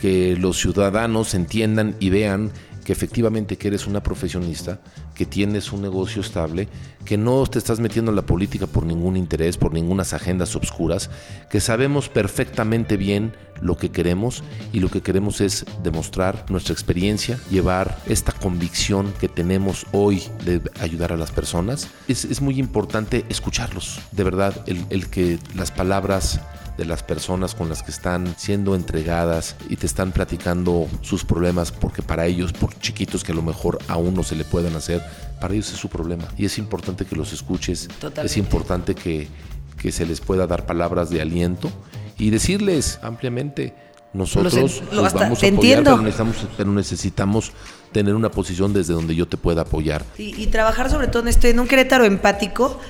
que 0.00 0.36
los 0.36 0.58
ciudadanos 0.58 1.34
entiendan 1.34 1.96
y 2.00 2.10
vean 2.10 2.52
que 2.84 2.92
efectivamente 2.92 3.56
que 3.56 3.68
eres 3.68 3.86
una 3.86 4.02
profesionista, 4.02 4.80
que 5.14 5.26
tienes 5.26 5.72
un 5.72 5.82
negocio 5.82 6.20
estable, 6.20 6.68
que 7.04 7.16
no 7.16 7.44
te 7.46 7.58
estás 7.58 7.80
metiendo 7.80 8.12
en 8.12 8.16
la 8.16 8.26
política 8.26 8.66
por 8.66 8.86
ningún 8.86 9.16
interés, 9.16 9.56
por 9.56 9.72
ninguna 9.72 10.04
agendas 10.12 10.54
obscuras, 10.56 11.10
que 11.50 11.60
sabemos 11.60 12.08
perfectamente 12.08 12.96
bien 12.96 13.32
lo 13.60 13.76
que 13.76 13.90
queremos 13.90 14.42
y 14.72 14.80
lo 14.80 14.90
que 14.90 15.00
queremos 15.00 15.40
es 15.40 15.64
demostrar 15.82 16.44
nuestra 16.48 16.72
experiencia, 16.72 17.38
llevar 17.50 17.98
esta 18.06 18.32
convicción 18.32 19.12
que 19.20 19.28
tenemos 19.28 19.86
hoy 19.92 20.22
de 20.44 20.60
ayudar 20.80 21.12
a 21.12 21.16
las 21.16 21.30
personas. 21.30 21.88
Es, 22.08 22.24
es 22.24 22.40
muy 22.40 22.58
importante 22.58 23.24
escucharlos, 23.28 24.00
de 24.12 24.24
verdad, 24.24 24.62
el, 24.66 24.84
el 24.90 25.08
que 25.08 25.38
las 25.54 25.70
palabras 25.70 26.40
de 26.76 26.84
las 26.84 27.02
personas 27.02 27.54
con 27.54 27.68
las 27.68 27.82
que 27.82 27.90
están 27.92 28.34
siendo 28.36 28.74
entregadas 28.74 29.54
y 29.68 29.76
te 29.76 29.86
están 29.86 30.10
platicando 30.12 30.88
sus 31.02 31.24
problemas 31.24 31.70
porque 31.70 32.02
para 32.02 32.26
ellos, 32.26 32.52
por 32.52 32.76
chiquitos 32.80 33.22
que 33.22 33.32
a 33.32 33.34
lo 33.34 33.42
mejor 33.42 33.78
a 33.88 33.96
uno 33.96 34.22
se 34.24 34.34
le 34.34 34.44
puedan 34.44 34.74
hacer, 34.74 35.02
para 35.40 35.54
ellos 35.54 35.70
es 35.72 35.78
su 35.78 35.88
problema. 35.88 36.24
Y 36.36 36.44
es 36.46 36.58
importante 36.58 37.04
que 37.04 37.14
los 37.16 37.32
escuches, 37.32 37.86
Totalmente. 37.88 38.26
es 38.26 38.36
importante 38.36 38.94
que, 38.94 39.28
que 39.78 39.92
se 39.92 40.04
les 40.06 40.20
pueda 40.20 40.46
dar 40.46 40.66
palabras 40.66 41.10
de 41.10 41.20
aliento 41.20 41.70
y 42.18 42.30
decirles 42.30 42.98
ampliamente, 43.02 43.74
nosotros 44.12 44.54
Los 44.54 44.78
en- 44.80 44.86
lo 44.86 44.92
los 44.94 45.04
hasta- 45.06 45.20
vamos 45.20 45.38
a 45.42 45.46
apoyar, 45.46 45.54
entiendo. 45.54 45.90
pero 45.92 46.02
necesitamos, 46.02 46.36
pero 46.56 46.72
necesitamos 46.72 47.52
tener 47.92 48.14
una 48.14 48.30
posición 48.30 48.72
desde 48.72 48.92
donde 48.94 49.14
yo 49.14 49.26
te 49.28 49.36
pueda 49.36 49.62
apoyar. 49.62 50.04
Y, 50.18 50.40
y 50.42 50.46
trabajar 50.48 50.90
sobre 50.90 51.06
todo 51.08 51.22
en 51.22 51.28
esto, 51.28 51.46
en 51.46 51.60
un 51.60 51.66
Querétaro 51.68 52.04
empático 52.04 52.80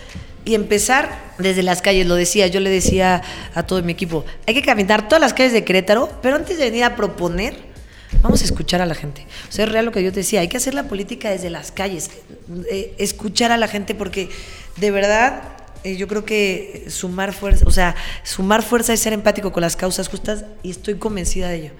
y 0.45 0.55
empezar 0.55 1.11
desde 1.39 1.63
las 1.63 1.81
calles, 1.83 2.07
lo 2.07 2.15
decía, 2.15 2.47
yo 2.47 2.61
le 2.61 2.71
decía 2.71 3.23
a 3.55 3.63
todo 3.65 3.83
mi 3.83 3.93
equipo, 3.93 4.25
hay 4.47 4.55
que 4.55 4.63
caminar 4.63 5.09
todas 5.09 5.21
las 5.21 5.35
calles 5.35 5.53
de 5.53 5.65
Querétaro, 5.65 6.11
pero 6.23 6.37
antes 6.37 6.59
de 6.59 6.65
venir 6.65 6.85
a 6.85 6.97
proponer, 6.97 7.55
vamos 8.23 8.43
a 8.43 8.45
escuchar 8.45 8.81
a 8.81 8.87
la 8.87 8.95
gente. 8.95 9.27
O 9.49 9.53
sea, 9.53 9.65
es 9.65 9.73
real 9.73 9.85
lo 9.87 9.93
que 9.93 10.03
yo 10.03 10.13
te 10.13 10.21
decía, 10.21 10.41
hay 10.41 10.49
que 10.49 10.57
hacer 10.59 10.75
la 10.75 10.85
política 10.85 11.31
desde 11.31 11.51
las 11.51 11.73
calles, 11.73 12.11
eh, 12.71 12.95
escuchar 12.99 13.53
a 13.53 13.57
la 13.57 13.69
gente 13.69 13.95
porque 13.95 14.29
de 14.77 14.91
verdad 14.91 15.43
eh, 15.83 15.97
yo 15.97 16.09
creo 16.09 16.25
que 16.25 16.87
sumar 16.89 17.33
fuerza, 17.33 17.65
o 17.67 17.71
sea, 17.71 17.95
sumar 18.23 18.63
fuerza 18.63 18.93
es 18.93 19.01
ser 19.01 19.13
empático 19.13 19.53
con 19.53 19.63
las 19.63 19.77
causas 19.77 20.09
justas 20.09 20.45
y 20.63 20.71
estoy 20.71 20.95
convencida 20.95 21.49
de 21.49 21.57
ello. 21.57 21.71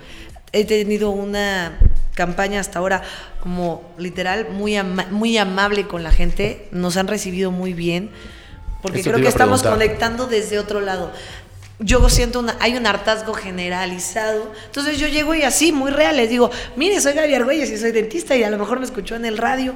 He 0.53 0.65
tenido 0.65 1.11
una 1.11 1.79
campaña 2.15 2.61
hasta 2.61 2.79
ahora 2.79 3.03
como 3.41 3.83
literal 3.99 4.49
muy, 4.51 4.77
ama- 4.77 5.07
muy 5.11 5.37
amable 5.37 5.87
con 5.87 6.03
la 6.03 6.13
gente, 6.13 6.69
nos 6.71 6.97
han 6.97 7.09
recibido 7.09 7.51
muy 7.51 7.73
bien, 7.73 8.11
porque 8.85 9.03
creo 9.03 9.17
que 9.17 9.29
estamos 9.29 9.63
preguntar. 9.63 9.89
conectando 9.89 10.27
desde 10.27 10.59
otro 10.59 10.83
lado. 10.83 11.11
Yo 11.79 12.07
siento 12.11 12.41
una, 12.41 12.55
hay 12.61 12.77
un 12.77 12.87
hartazgo 12.87 13.33
generalizado. 13.33 14.53
Entonces 14.67 14.99
yo 14.99 15.09
llego 15.09 15.35
y 15.35 15.41
así, 15.41 15.73
muy 15.73 15.91
real, 15.91 16.19
les 16.19 16.29
digo, 16.29 16.51
mire, 16.77 17.01
soy 17.01 17.15
Gaby 17.15 17.35
Argüelles 17.35 17.71
y 17.71 17.79
soy 17.79 17.93
dentista 17.93 18.37
y 18.37 18.43
a 18.43 18.51
lo 18.51 18.59
mejor 18.59 18.81
me 18.81 18.85
escuchó 18.85 19.17
en 19.17 19.25
el 19.25 19.39
radio. 19.39 19.73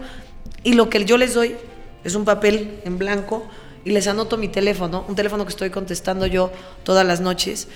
Y 0.62 0.74
lo 0.74 0.90
que 0.90 1.06
yo 1.06 1.16
les 1.16 1.32
doy 1.32 1.56
es 2.04 2.14
un 2.16 2.26
papel 2.26 2.82
en 2.84 2.98
blanco 2.98 3.48
y 3.82 3.92
les 3.92 4.06
anoto 4.08 4.36
mi 4.36 4.48
teléfono, 4.48 5.06
un 5.08 5.16
teléfono 5.16 5.46
que 5.46 5.50
estoy 5.50 5.70
contestando 5.70 6.26
yo 6.26 6.52
todas 6.84 7.06
las 7.06 7.22
noches. 7.22 7.68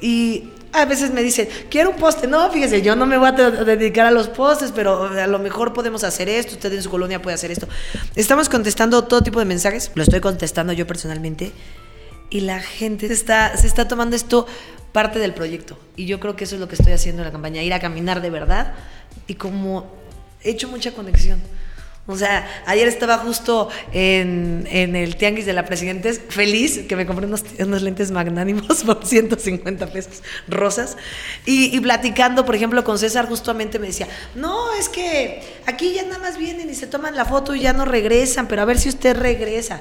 Y 0.00 0.50
a 0.72 0.84
veces 0.84 1.10
me 1.10 1.22
dicen, 1.22 1.48
quiero 1.70 1.90
un 1.90 1.96
poste. 1.96 2.26
No, 2.26 2.50
fíjese, 2.50 2.82
yo 2.82 2.96
no 2.96 3.06
me 3.06 3.16
voy 3.16 3.28
a 3.28 3.32
dedicar 3.32 4.06
a 4.06 4.10
los 4.10 4.28
postes, 4.28 4.72
pero 4.72 5.04
a 5.04 5.26
lo 5.26 5.38
mejor 5.38 5.72
podemos 5.72 6.04
hacer 6.04 6.28
esto, 6.28 6.54
usted 6.54 6.72
en 6.72 6.82
su 6.82 6.90
colonia 6.90 7.22
puede 7.22 7.34
hacer 7.34 7.50
esto. 7.50 7.66
Estamos 8.14 8.48
contestando 8.48 9.04
todo 9.04 9.22
tipo 9.22 9.38
de 9.38 9.44
mensajes, 9.44 9.90
lo 9.94 10.02
estoy 10.02 10.20
contestando 10.20 10.72
yo 10.72 10.86
personalmente, 10.86 11.52
y 12.28 12.40
la 12.40 12.60
gente 12.60 13.10
está, 13.12 13.56
se 13.56 13.66
está 13.66 13.88
tomando 13.88 14.16
esto 14.16 14.46
parte 14.92 15.18
del 15.18 15.32
proyecto. 15.32 15.78
Y 15.96 16.06
yo 16.06 16.20
creo 16.20 16.36
que 16.36 16.44
eso 16.44 16.56
es 16.56 16.60
lo 16.60 16.68
que 16.68 16.74
estoy 16.74 16.92
haciendo 16.92 17.22
en 17.22 17.26
la 17.26 17.32
campaña, 17.32 17.62
ir 17.62 17.72
a 17.72 17.80
caminar 17.80 18.20
de 18.20 18.30
verdad, 18.30 18.74
y 19.26 19.34
como 19.34 19.86
he 20.42 20.50
hecho 20.50 20.68
mucha 20.68 20.92
conexión. 20.92 21.40
O 22.08 22.16
sea, 22.16 22.46
ayer 22.66 22.86
estaba 22.86 23.18
justo 23.18 23.68
en, 23.92 24.68
en 24.70 24.94
el 24.94 25.16
tianguis 25.16 25.44
de 25.44 25.52
la 25.52 25.64
Presidentes, 25.64 26.20
feliz, 26.28 26.82
que 26.88 26.94
me 26.94 27.04
compré 27.04 27.26
unos, 27.26 27.42
unos 27.58 27.82
lentes 27.82 28.12
magnánimos 28.12 28.84
por 28.86 29.04
150 29.04 29.86
pesos, 29.88 30.22
rosas, 30.46 30.96
y, 31.44 31.76
y 31.76 31.80
platicando, 31.80 32.44
por 32.44 32.54
ejemplo, 32.54 32.84
con 32.84 32.98
César, 32.98 33.26
justamente 33.28 33.80
me 33.80 33.88
decía, 33.88 34.06
no, 34.36 34.72
es 34.74 34.88
que 34.88 35.42
aquí 35.66 35.92
ya 35.94 36.04
nada 36.04 36.18
más 36.18 36.38
vienen 36.38 36.70
y 36.70 36.74
se 36.76 36.86
toman 36.86 37.16
la 37.16 37.24
foto 37.24 37.54
y 37.56 37.60
ya 37.62 37.72
no 37.72 37.84
regresan, 37.84 38.46
pero 38.46 38.62
a 38.62 38.66
ver 38.66 38.78
si 38.78 38.88
usted 38.88 39.16
regresa. 39.16 39.80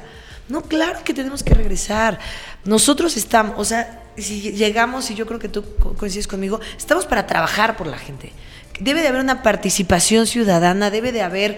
No, 0.50 0.62
claro 0.64 1.00
que 1.04 1.14
tenemos 1.14 1.44
que 1.44 1.54
regresar. 1.56 2.20
Nosotros 2.66 3.18
estamos, 3.18 3.56
o 3.58 3.66
sea, 3.66 4.04
si 4.18 4.52
llegamos, 4.52 5.10
y 5.12 5.16
yo 5.16 5.26
creo 5.28 5.40
que 5.40 5.50
tú 5.50 5.64
co- 5.80 5.94
coincides 5.96 6.28
conmigo, 6.28 6.60
estamos 6.78 7.06
para 7.06 7.26
trabajar 7.28 7.78
por 7.78 7.88
la 7.88 7.98
gente. 7.98 8.32
Debe 8.80 9.02
de 9.02 9.08
haber 9.08 9.22
una 9.22 9.42
participación 9.42 10.28
ciudadana, 10.28 10.92
debe 10.92 11.12
de 11.12 11.22
haber 11.24 11.58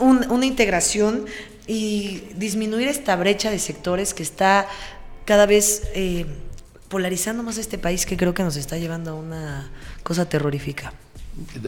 un- 0.00 0.30
una 0.30 0.46
integración 0.46 1.26
y 1.66 2.22
disminuir 2.36 2.88
esta 2.88 3.14
brecha 3.16 3.50
de 3.50 3.58
sectores 3.58 4.12
que 4.14 4.22
está 4.22 4.66
cada 5.24 5.46
vez 5.46 5.84
eh, 5.94 6.26
polarizando 6.88 7.42
más 7.42 7.58
este 7.58 7.78
país 7.78 8.04
que 8.06 8.16
creo 8.16 8.34
que 8.34 8.42
nos 8.42 8.56
está 8.56 8.76
llevando 8.78 9.12
a 9.12 9.14
una 9.14 9.70
cosa 10.02 10.28
terrorífica. 10.28 10.92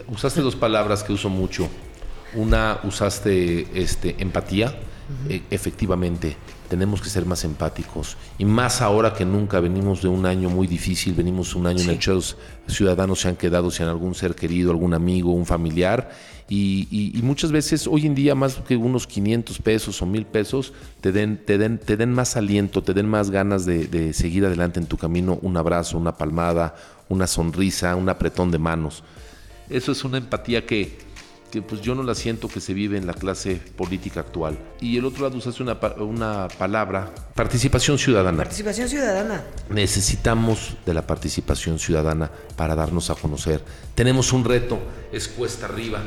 Usaste 0.07 0.41
dos 0.41 0.55
palabras 0.57 1.03
que 1.03 1.13
uso 1.13 1.29
mucho. 1.29 1.69
Una, 2.35 2.79
usaste 2.83 3.67
este, 3.73 4.15
empatía. 4.19 4.75
E- 5.29 5.41
efectivamente, 5.51 6.35
tenemos 6.69 7.01
que 7.01 7.09
ser 7.09 7.25
más 7.25 7.43
empáticos. 7.43 8.17
Y 8.37 8.45
más 8.45 8.81
ahora 8.81 9.13
que 9.13 9.25
nunca 9.25 9.59
venimos 9.59 10.01
de 10.01 10.07
un 10.07 10.25
año 10.25 10.49
muy 10.49 10.65
difícil, 10.67 11.13
venimos 11.13 11.55
un 11.55 11.67
año 11.67 11.81
en 11.81 11.89
el 11.89 11.99
que 11.99 12.11
los 12.11 12.37
ciudadanos 12.67 13.19
se 13.21 13.27
han 13.29 13.35
quedado 13.35 13.69
sin 13.71 13.85
algún 13.87 14.15
ser 14.15 14.33
querido, 14.35 14.71
algún 14.71 14.93
amigo, 14.93 15.31
un 15.33 15.45
familiar. 15.45 16.11
Y, 16.49 16.87
y- 16.91 17.17
y 17.17 17.21
muchas 17.21 17.51
veces, 17.51 17.87
hoy 17.87 18.05
en 18.05 18.15
día, 18.15 18.35
más 18.35 18.55
que 18.67 18.75
unos 18.75 19.07
500 19.07 19.59
pesos 19.59 20.01
o 20.01 20.05
1000 20.05 20.25
pesos, 20.25 20.73
te 21.01 21.11
den, 21.11 21.37
te, 21.45 21.57
den, 21.57 21.77
te 21.77 21.95
den 21.97 22.11
más 22.13 22.35
aliento, 22.35 22.81
te 22.83 22.93
den 22.93 23.07
más 23.07 23.29
ganas 23.29 23.65
de, 23.65 23.87
de 23.87 24.13
seguir 24.13 24.45
adelante 24.45 24.79
en 24.79 24.85
tu 24.87 24.97
camino. 24.97 25.39
Un 25.41 25.57
abrazo, 25.57 25.97
una 25.97 26.17
palmada, 26.17 26.75
una 27.09 27.27
sonrisa, 27.27 27.95
un 27.95 28.09
apretón 28.09 28.51
de 28.51 28.57
manos. 28.59 29.03
Eso 29.69 29.91
es 29.93 30.03
una 30.03 30.17
empatía 30.17 30.65
que, 30.65 30.97
que, 31.53 31.61
pues 31.61 31.81
yo 31.81 31.93
no 31.93 32.01
la 32.01 32.15
siento 32.15 32.47
que 32.47 32.59
se 32.59 32.73
vive 32.73 32.97
en 32.97 33.05
la 33.05 33.13
clase 33.13 33.61
política 33.77 34.21
actual. 34.21 34.57
Y 34.81 34.97
el 34.97 35.05
otro 35.05 35.21
lado 35.23 35.37
usaste 35.37 35.61
una, 35.61 35.77
una 35.99 36.47
palabra, 36.57 37.13
participación 37.35 37.99
ciudadana. 37.99 38.37
Participación 38.37 38.89
ciudadana. 38.89 39.43
Necesitamos 39.69 40.75
de 40.83 40.95
la 40.95 41.05
participación 41.05 41.77
ciudadana 41.77 42.31
para 42.55 42.73
darnos 42.73 43.11
a 43.11 43.15
conocer. 43.15 43.63
Tenemos 43.93 44.33
un 44.33 44.43
reto, 44.45 44.79
es 45.11 45.27
cuesta 45.27 45.67
arriba. 45.67 46.01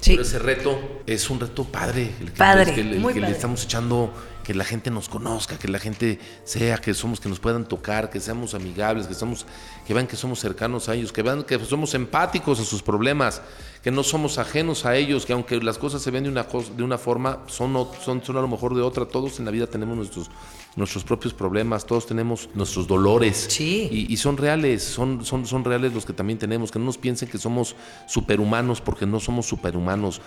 Sí. 0.00 0.12
Pero 0.12 0.22
ese 0.22 0.38
reto 0.38 0.78
es 1.06 1.28
un 1.28 1.40
reto 1.40 1.64
padre, 1.64 2.10
el 2.20 2.32
que, 2.32 2.38
Padre, 2.38 2.70
el 2.70 2.74
que- 2.74 2.80
el 2.80 3.00
muy 3.00 3.12
que 3.12 3.20
le 3.20 3.30
estamos 3.30 3.64
echando, 3.64 4.12
que 4.46 4.54
la 4.54 4.64
gente 4.64 4.92
nos 4.92 5.08
conozca, 5.08 5.58
que 5.58 5.66
la 5.66 5.80
gente 5.80 6.20
sea, 6.44 6.78
que 6.78 6.94
somos, 6.94 7.18
que 7.18 7.28
nos 7.28 7.40
puedan 7.40 7.66
tocar, 7.66 8.10
que 8.10 8.20
seamos 8.20 8.54
amigables, 8.54 9.08
que 9.08 9.14
somos, 9.14 9.44
que 9.84 9.92
vean 9.92 10.06
que 10.06 10.14
somos 10.14 10.38
cercanos 10.38 10.88
a 10.88 10.94
ellos, 10.94 11.12
que 11.12 11.22
vean 11.22 11.42
que 11.42 11.58
somos 11.58 11.94
empáticos 11.94 12.60
a 12.60 12.64
sus 12.64 12.80
problemas, 12.80 13.42
que 13.82 13.90
no 13.90 14.04
somos 14.04 14.38
ajenos 14.38 14.86
a 14.86 14.94
ellos, 14.94 15.26
que 15.26 15.32
aunque 15.32 15.60
las 15.60 15.78
cosas 15.78 16.00
se 16.00 16.12
ven 16.12 16.22
de 16.22 16.30
una, 16.30 16.44
de 16.76 16.82
una 16.84 16.96
forma, 16.96 17.40
son, 17.48 17.88
son, 18.04 18.22
son 18.22 18.36
a 18.36 18.40
lo 18.40 18.46
mejor 18.46 18.76
de 18.76 18.82
otra. 18.82 19.04
Todos 19.04 19.40
en 19.40 19.46
la 19.46 19.50
vida 19.50 19.66
tenemos 19.66 19.96
nuestros, 19.96 20.30
nuestros 20.76 21.04
propios 21.04 21.32
problemas, 21.32 21.86
todos 21.86 22.06
tenemos 22.06 22.50
nuestros 22.54 22.86
dolores. 22.86 23.46
Sí. 23.48 23.88
Y, 23.90 24.12
y 24.12 24.16
son 24.18 24.36
reales, 24.36 24.82
son, 24.82 25.24
son, 25.24 25.46
son 25.46 25.64
reales 25.64 25.94
los 25.94 26.04
que 26.04 26.12
también 26.12 26.38
tenemos, 26.38 26.70
que 26.70 26.78
no 26.78 26.84
nos 26.84 26.98
piensen 26.98 27.28
que 27.28 27.38
somos 27.38 27.74
superhumanos, 28.06 28.80
porque 28.80 29.06
no 29.06 29.18
somos 29.18 29.46
superhumanos, 29.46 30.20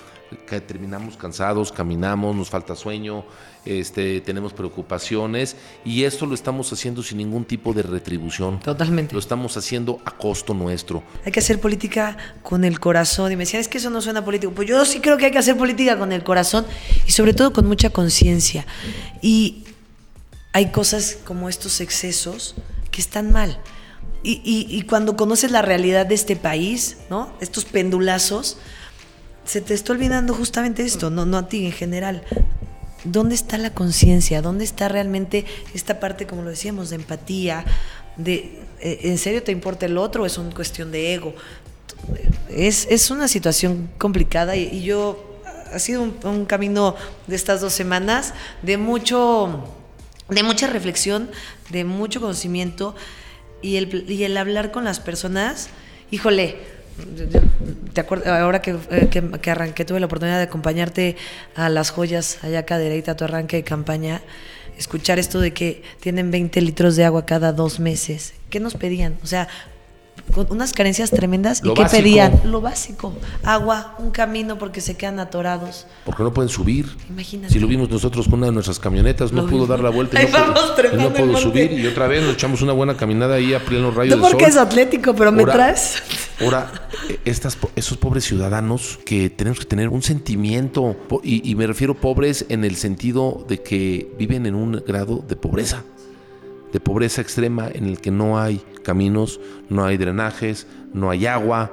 que 0.48 0.60
terminamos 0.60 1.18
cansados, 1.18 1.72
caminamos, 1.72 2.36
nos 2.36 2.50
falta 2.50 2.76
sueño, 2.76 3.24
este, 3.64 4.22
tenemos 4.22 4.54
preocupaciones, 4.54 5.56
y 5.86 6.04
esto 6.04 6.26
lo 6.26 6.34
estamos 6.34 6.74
haciendo 6.74 7.04
sin 7.04 7.20
ningún 7.20 7.46
tipo 7.46 7.74
de 7.74 7.84
retribución. 7.84 8.60
Totalmente. 8.60 9.14
Lo 9.14 9.20
estamos 9.20 9.56
haciendo 9.56 10.00
a 10.04 10.12
costo 10.12 10.54
nuestro. 10.56 11.04
Hay 11.26 11.32
que 11.32 11.40
hacer 11.40 11.60
política 11.60 12.18
con 12.42 12.64
el 12.64 12.80
corazón. 12.80 13.32
Y 13.32 13.36
me 13.36 13.44
decían, 13.44 13.62
es 13.62 13.68
que 13.68 13.78
eso 13.78 13.90
no 13.90 14.02
suena 14.02 14.26
político. 14.26 14.52
Pues 14.54 14.68
yo 14.68 14.84
sí 14.86 15.00
creo 15.00 15.18
que 15.18 15.26
hay 15.26 15.32
que 15.32 15.38
hacer 15.38 15.58
política 15.58 15.98
con 15.98 16.12
el 16.12 16.24
corazón 16.24 16.66
y 17.08 17.12
sobre 17.12 17.34
todo 17.34 17.54
con 17.54 17.68
mucha 17.68 17.92
conciencia. 17.92 18.66
Y 19.22 19.64
hay 20.54 20.72
cosas 20.72 21.18
como 21.26 21.50
estos 21.50 21.82
excesos 21.82 22.56
que 22.92 23.02
están 23.02 23.32
mal. 23.32 23.60
Y, 24.22 24.42
y- 24.46 24.82
cuando 24.84 25.16
conoces 25.16 25.50
la 25.52 25.62
realidad 25.62 26.06
de 26.06 26.16
este 26.16 26.36
país, 26.36 26.98
¿no? 27.10 27.32
Estos 27.40 27.64
pendulazos, 27.64 28.58
se 29.46 29.62
te 29.62 29.74
está 29.74 29.94
olvidando 29.94 30.34
justamente 30.34 30.84
esto, 30.84 31.10
no, 31.10 31.26
no 31.26 31.38
a 31.38 31.48
ti 31.48 31.66
en 31.66 31.72
general. 31.72 32.24
¿Dónde 33.06 33.34
está 33.34 33.58
la 33.58 33.74
conciencia? 33.74 34.42
¿Dónde 34.42 34.66
está 34.66 34.90
realmente 34.90 35.46
esta 35.74 36.02
parte, 36.02 36.28
como 36.28 36.42
lo 36.42 36.50
decíamos, 36.50 36.90
de 36.90 36.98
empatía? 36.98 37.64
De, 38.18 38.60
eh, 38.82 39.00
¿En 39.04 39.18
serio 39.18 39.42
te 39.42 39.54
importa 39.54 39.86
el 39.86 39.98
otro 39.98 40.24
o 40.24 40.26
es 40.26 40.38
una 40.38 40.54
cuestión 40.54 40.92
de 40.92 41.14
ego? 41.14 41.34
Es, 42.50 42.88
es 42.90 43.10
una 43.12 43.30
situación 43.30 43.90
complicada 43.98 44.58
y, 44.58 44.64
y 44.64 44.82
yo, 44.84 45.40
ha 45.74 45.80
sido 45.80 46.04
un 46.24 46.46
camino 46.46 46.96
de 47.28 47.36
estas 47.38 47.62
dos 47.62 47.72
semanas 47.72 48.34
de 48.64 48.78
mucho, 48.78 49.64
de 50.30 50.44
mucha 50.44 50.68
reflexión, 50.68 51.30
de 51.70 51.84
mucho 51.84 52.22
conocimiento 52.22 52.96
y 53.62 53.78
el, 53.78 54.10
y 54.10 54.24
el 54.24 54.38
hablar 54.38 54.72
con 54.72 54.84
las 54.84 55.00
personas, 55.00 55.70
híjole, 56.12 56.58
te 57.94 58.02
acuerdas, 58.02 58.28
ahora 58.28 58.62
que, 58.62 58.78
eh, 58.92 59.08
que, 59.10 59.30
que 59.40 59.52
arranqué, 59.52 59.86
tuve 59.86 60.00
la 60.00 60.06
oportunidad 60.06 60.38
de 60.38 60.44
acompañarte 60.44 61.16
a 61.56 61.70
las 61.70 61.92
joyas, 61.92 62.44
allá 62.44 62.60
a 62.60 62.64
Cadereyta, 62.64 63.14
a 63.14 63.16
tu 63.16 63.24
arranque 63.24 63.58
de 63.58 63.64
campaña, 63.64 64.22
escuchar 64.78 65.20
esto 65.20 65.40
de 65.40 65.54
que 65.54 65.84
tienen 66.00 66.32
20 66.32 66.62
litros 66.62 66.96
de 66.96 67.06
agua 67.06 67.26
cada 67.26 67.54
dos 67.54 67.80
meses. 67.80 68.34
¿Qué 68.50 68.60
nos 68.60 68.76
pedían? 68.76 69.18
O 69.24 69.28
sea, 69.28 69.48
con 70.34 70.48
unas 70.50 70.74
carencias 70.74 71.10
tremendas. 71.12 71.64
Lo 71.64 71.74
¿Y 71.74 71.76
básico. 71.76 72.02
pedían? 72.04 72.42
Lo 72.46 72.62
básico. 72.62 73.14
Agua, 73.44 73.96
un 74.00 74.12
camino 74.12 74.58
porque 74.58 74.82
se 74.82 74.96
quedan 74.96 75.20
atorados. 75.20 75.86
Porque 76.06 76.24
no 76.24 76.34
pueden 76.34 76.50
subir. 76.50 76.88
Imagínate. 77.10 77.54
Si 77.54 77.60
lo 77.60 77.68
vimos 77.68 77.90
nosotros 77.90 78.28
con 78.28 78.40
una 78.40 78.48
de 78.48 78.54
nuestras 78.54 78.80
camionetas, 78.80 79.32
no 79.32 79.46
pudo 79.48 79.66
dar 79.68 79.80
la 79.80 79.90
vuelta 79.90 80.22
y 80.22 80.26
no, 80.98 81.12
pudo, 81.14 81.26
y 81.26 81.32
no 81.32 81.38
subir. 81.38 81.72
Y 81.74 81.88
otra 81.88 82.08
vez 82.08 82.24
nos 82.24 82.34
echamos 82.34 82.62
una 82.62 82.74
buena 82.74 82.96
caminada 82.98 83.36
ahí 83.36 83.54
a 83.54 83.64
pleno 83.64 83.92
rayo 83.92 84.16
No 84.16 84.22
del 84.22 84.32
porque 84.32 84.46
sol. 84.46 84.52
es 84.52 84.58
atlético, 84.58 85.14
pero 85.16 85.32
me 85.32 85.42
Ahora- 85.42 85.54
traes. 85.54 85.96
Ahora, 86.42 86.72
estas, 87.26 87.58
esos 87.76 87.98
pobres 87.98 88.24
ciudadanos 88.24 89.00
que 89.06 89.30
tenemos 89.30 89.60
que 89.60 89.66
tener 89.66 89.90
un 89.90 90.02
sentimiento, 90.02 90.96
y, 91.24 91.50
y 91.50 91.56
me 91.56 91.68
refiero 91.68 91.96
pobres 91.96 92.46
en 92.50 92.64
el 92.64 92.76
sentido 92.78 93.46
de 93.48 93.62
que 93.62 94.14
viven 94.18 94.46
en 94.46 94.56
un 94.56 94.82
grado 94.88 95.24
de 95.28 95.36
pobreza, 95.36 95.84
de 96.72 96.80
pobreza 96.80 97.22
extrema 97.22 97.68
en 97.72 97.86
el 97.86 98.00
que 98.00 98.12
no 98.12 98.40
hay 98.40 98.62
caminos, 98.84 99.40
no 99.70 99.86
hay 99.86 99.98
drenajes, 99.98 100.68
no 100.94 101.10
hay 101.10 101.26
agua. 101.26 101.72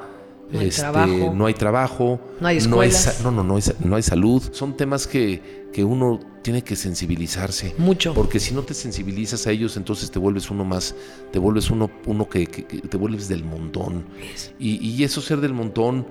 No 0.49 0.61
hay 0.61 0.69
este, 0.69 0.83
trabajo. 0.83 1.33
no 1.35 1.47
hay 1.47 1.55
trabajo, 1.55 2.21
No 2.41 2.47
hay 2.47 2.59
No, 2.61 2.77
no, 3.25 3.31
no, 3.33 3.43
no 3.43 3.57
hay, 3.57 3.63
no 3.85 3.97
hay 3.97 4.03
salud. 4.05 4.41
Son 4.53 4.77
temas 4.77 5.09
que, 5.09 5.67
que 5.73 5.83
uno 5.83 6.21
tiene 6.43 6.63
que 6.63 6.77
sensibilizarse. 6.77 7.75
Mucho. 7.79 8.15
Porque 8.15 8.39
si 8.39 8.55
no 8.55 8.63
te 8.63 8.73
sensibilizas 8.73 9.45
a 9.49 9.51
ellos, 9.51 9.77
entonces 9.77 10.09
te 10.13 10.21
vuelves 10.21 10.49
uno 10.49 10.65
más, 10.65 10.95
te 11.33 11.41
vuelves 11.41 11.69
uno, 11.71 11.91
uno 12.07 12.29
que, 12.29 12.47
que- 12.47 12.65
que 12.65 12.79
te 12.83 12.97
vuelves 12.97 13.27
del 13.29 13.43
montón. 13.43 14.05
Y, 14.61 14.77
y 14.87 15.03
eso 15.03 15.21
ser 15.21 15.41
del 15.41 15.53
montón, 15.53 16.07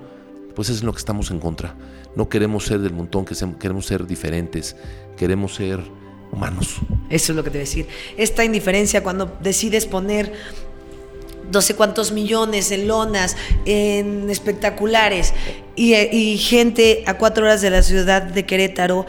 pues 0.54 0.68
es 0.68 0.82
lo 0.82 0.92
que 0.92 0.98
estamos 0.98 1.30
en 1.30 1.38
contra. 1.40 1.74
No 2.14 2.28
queremos 2.28 2.66
ser 2.66 2.80
del 2.80 2.92
montón, 2.92 3.24
que 3.24 3.34
se- 3.34 3.54
queremos 3.58 3.86
ser 3.86 4.06
diferentes, 4.06 4.76
queremos 5.16 5.54
ser 5.54 5.80
humanos. 6.32 6.76
Eso 7.08 7.32
es 7.32 7.36
lo 7.36 7.44
que 7.44 7.50
te 7.50 7.58
voy 7.58 7.62
a 7.62 7.68
decir. 7.68 7.86
Esta 8.16 8.44
indiferencia 8.44 9.02
cuando 9.02 9.36
decides 9.40 9.86
poner 9.86 10.32
no 11.52 11.60
sé 11.62 11.76
cuántos 11.76 12.12
millones 12.12 12.72
en 12.72 12.88
lonas, 12.88 13.36
en 13.64 14.28
espectaculares, 14.30 15.32
y, 15.76 15.94
y 15.94 16.38
gente 16.38 17.04
a 17.06 17.14
cuatro 17.14 17.44
horas 17.44 17.62
de 17.62 17.70
la 17.70 17.82
ciudad 17.82 18.22
de 18.22 18.44
Querétaro 18.44 19.06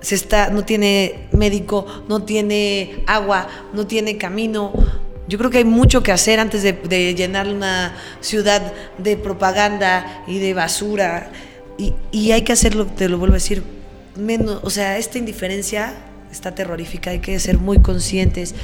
se 0.00 0.14
está, 0.14 0.50
no 0.50 0.64
tiene 0.64 1.28
médico, 1.32 1.86
no 2.08 2.24
tiene 2.24 3.02
agua, 3.06 3.48
no 3.72 3.86
tiene 3.86 4.16
camino. 4.16 4.72
Yo 5.28 5.38
creo 5.38 5.50
que 5.50 5.58
hay 5.58 5.64
mucho 5.64 6.02
que 6.02 6.12
hacer 6.12 6.40
antes 6.40 6.62
de, 6.62 6.72
de 6.72 7.14
llenar 7.14 7.48
una 7.48 7.96
ciudad 8.20 8.72
de 8.98 9.16
propaganda 9.16 10.24
y 10.26 10.38
de 10.38 10.54
basura. 10.54 11.30
Y, 11.76 11.94
y 12.10 12.32
hay 12.32 12.42
que 12.42 12.52
hacerlo, 12.52 12.86
te 12.86 13.08
lo 13.08 13.18
vuelvo 13.18 13.34
a 13.34 13.38
decir, 13.38 13.62
menos, 14.16 14.60
o 14.62 14.70
sea, 14.70 14.98
esta 14.98 15.18
indiferencia 15.18 15.94
está 16.30 16.54
terrorífica, 16.54 17.10
hay 17.10 17.20
que 17.20 17.38
ser 17.38 17.58
muy 17.58 17.80
conscientes 17.80 18.54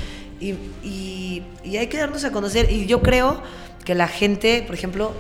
y, 0.41 1.43
hay 1.65 1.87
que 1.89 1.97
darnos 1.97 2.25
a 2.25 2.33
conocer. 2.33 2.71
Y 2.71 2.87
yo 2.87 3.03
creo 3.03 3.43
que 3.85 3.95
la 3.95 4.09
gente, 4.09 4.63
por 4.67 4.75
ejemplo, 4.75 5.13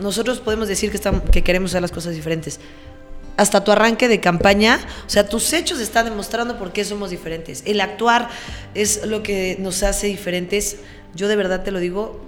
nosotros 0.00 0.40
podemos 0.40 0.68
decir 0.68 0.90
que, 0.90 0.96
estamos, 0.96 1.22
que 1.30 1.42
queremos 1.42 1.72
hacer 1.72 1.82
las 1.82 1.92
cosas 1.92 2.14
diferentes. 2.14 2.60
Hasta 3.36 3.64
tu 3.64 3.72
arranque 3.72 4.08
de 4.08 4.20
campaña, 4.20 4.80
o 5.06 5.10
sea, 5.10 5.28
tus 5.28 5.52
hechos 5.52 5.80
están 5.80 6.04
demostrando 6.06 6.58
por 6.58 6.72
qué 6.72 6.84
somos 6.84 7.10
diferentes. 7.10 7.62
El 7.66 7.80
actuar 7.80 8.28
es 8.74 9.06
lo 9.06 9.22
que 9.22 9.56
nos 9.60 9.82
hace 9.82 10.08
diferentes. 10.08 10.78
Yo 11.14 11.28
de 11.28 11.36
verdad 11.36 11.62
te 11.62 11.70
lo 11.70 11.78
digo, 11.78 12.20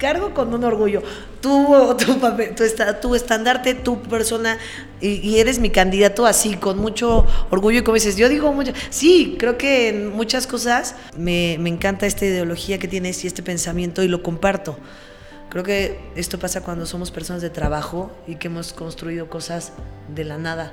cargo 0.00 0.34
con 0.34 0.52
un 0.52 0.64
orgullo. 0.64 1.02
Tú, 1.40 1.94
tu, 2.04 2.18
papel, 2.18 2.54
tu, 2.56 2.64
tu 3.00 3.14
estandarte, 3.14 3.74
tu 3.74 4.02
persona, 4.02 4.58
y, 5.00 5.08
y 5.20 5.38
eres 5.38 5.60
mi 5.60 5.70
candidato 5.70 6.26
así, 6.26 6.56
con 6.56 6.78
mucho 6.78 7.26
orgullo. 7.50 7.78
Y 7.78 7.82
como 7.82 7.94
dices, 7.94 8.16
yo 8.16 8.28
digo 8.28 8.52
mucho. 8.52 8.72
Sí, 8.88 9.36
creo 9.38 9.56
que 9.56 9.90
en 9.90 10.08
muchas 10.08 10.48
cosas 10.48 10.96
me, 11.16 11.56
me 11.60 11.68
encanta 11.68 12.06
esta 12.06 12.26
ideología 12.26 12.78
que 12.78 12.88
tienes 12.88 13.22
y 13.22 13.28
este 13.28 13.44
pensamiento 13.44 14.02
y 14.02 14.08
lo 14.08 14.22
comparto. 14.22 14.76
Creo 15.50 15.64
que 15.64 15.98
esto 16.14 16.38
pasa 16.38 16.62
cuando 16.62 16.86
somos 16.86 17.10
personas 17.10 17.42
de 17.42 17.50
trabajo 17.50 18.10
y 18.26 18.36
que 18.36 18.46
hemos 18.46 18.72
construido 18.72 19.28
cosas 19.28 19.72
de 20.08 20.24
la 20.24 20.38
nada. 20.38 20.72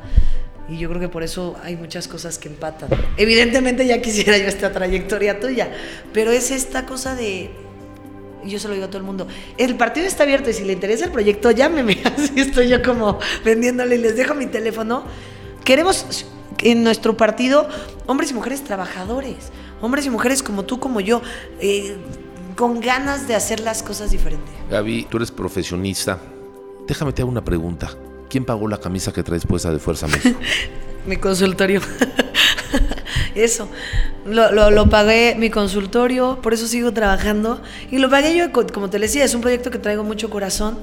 Y 0.69 0.77
yo 0.77 0.89
creo 0.89 1.01
que 1.01 1.09
por 1.09 1.23
eso 1.23 1.55
hay 1.63 1.75
muchas 1.75 2.07
cosas 2.07 2.37
que 2.37 2.47
empatan. 2.49 2.89
Evidentemente 3.17 3.87
ya 3.87 4.01
quisiera 4.01 4.37
yo 4.37 4.45
esta 4.47 4.71
trayectoria 4.71 5.39
tuya, 5.39 5.71
pero 6.13 6.31
es 6.31 6.51
esta 6.51 6.85
cosa 6.85 7.15
de 7.15 7.49
y 8.47 8.51
yo 8.51 8.59
se 8.59 8.67
lo 8.67 8.73
digo 8.73 8.85
a 8.85 8.89
todo 8.89 8.97
el 8.97 9.03
mundo, 9.03 9.27
el 9.57 9.75
partido 9.75 10.07
está 10.07 10.23
abierto 10.23 10.49
y 10.49 10.53
si 10.53 10.63
le 10.63 10.73
interesa 10.73 11.05
el 11.05 11.11
proyecto, 11.11 11.51
llámeme. 11.51 12.01
Así 12.17 12.39
estoy 12.39 12.69
yo 12.69 12.81
como 12.81 13.19
vendiéndole 13.43 13.95
y 13.95 13.99
les 13.99 14.15
dejo 14.15 14.33
mi 14.33 14.47
teléfono. 14.47 15.03
Queremos 15.63 16.25
en 16.59 16.83
nuestro 16.83 17.17
partido 17.17 17.67
hombres 18.05 18.31
y 18.31 18.33
mujeres 18.33 18.63
trabajadores, 18.63 19.51
hombres 19.81 20.05
y 20.05 20.09
mujeres 20.09 20.41
como 20.41 20.63
tú, 20.63 20.79
como 20.79 21.01
yo, 21.01 21.21
eh, 21.59 21.97
con 22.55 22.79
ganas 22.79 23.27
de 23.27 23.35
hacer 23.35 23.59
las 23.59 23.83
cosas 23.83 24.11
diferentes. 24.11 24.49
Gaby, 24.71 25.07
tú 25.09 25.17
eres 25.17 25.31
profesionista. 25.31 26.19
Déjame 26.87 27.11
te 27.11 27.21
hago 27.21 27.29
una 27.29 27.43
pregunta. 27.43 27.91
¿Quién 28.29 28.45
pagó 28.45 28.67
la 28.67 28.79
camisa 28.79 29.11
que 29.13 29.23
traes 29.23 29.45
puesta 29.45 29.71
de 29.71 29.79
Fuerza 29.79 30.07
México? 30.07 30.39
mi 31.05 31.17
consultorio. 31.17 31.81
Eso. 33.35 33.69
Lo, 34.25 34.51
lo, 34.51 34.71
lo, 34.71 34.89
pagué 34.89 35.35
mi 35.37 35.49
consultorio, 35.49 36.39
por 36.41 36.53
eso 36.53 36.67
sigo 36.67 36.91
trabajando. 36.93 37.61
Y 37.91 37.99
lo 37.99 38.09
pagué 38.09 38.35
yo, 38.35 38.51
como 38.51 38.89
te 38.89 38.99
decía, 38.99 39.23
es 39.23 39.33
un 39.33 39.41
proyecto 39.41 39.71
que 39.71 39.79
traigo 39.79 40.03
mucho 40.03 40.29
corazón. 40.29 40.79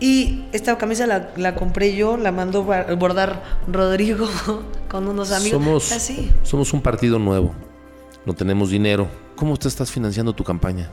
Y 0.00 0.44
esta 0.52 0.76
camisa 0.76 1.06
la, 1.06 1.30
la 1.36 1.54
compré 1.54 1.94
yo, 1.94 2.16
la 2.16 2.32
mandó 2.32 2.64
bordar 2.64 3.42
Rodrigo 3.68 4.28
con 4.88 5.08
unos 5.08 5.32
amigos. 5.32 5.62
Somos, 5.62 5.92
Así. 5.92 6.30
somos 6.42 6.72
un 6.72 6.82
partido 6.82 7.18
nuevo, 7.18 7.54
no 8.26 8.34
tenemos 8.34 8.70
dinero. 8.70 9.08
¿Cómo 9.36 9.56
te 9.56 9.68
estás 9.68 9.90
financiando 9.90 10.32
tu 10.32 10.44
campaña? 10.44 10.90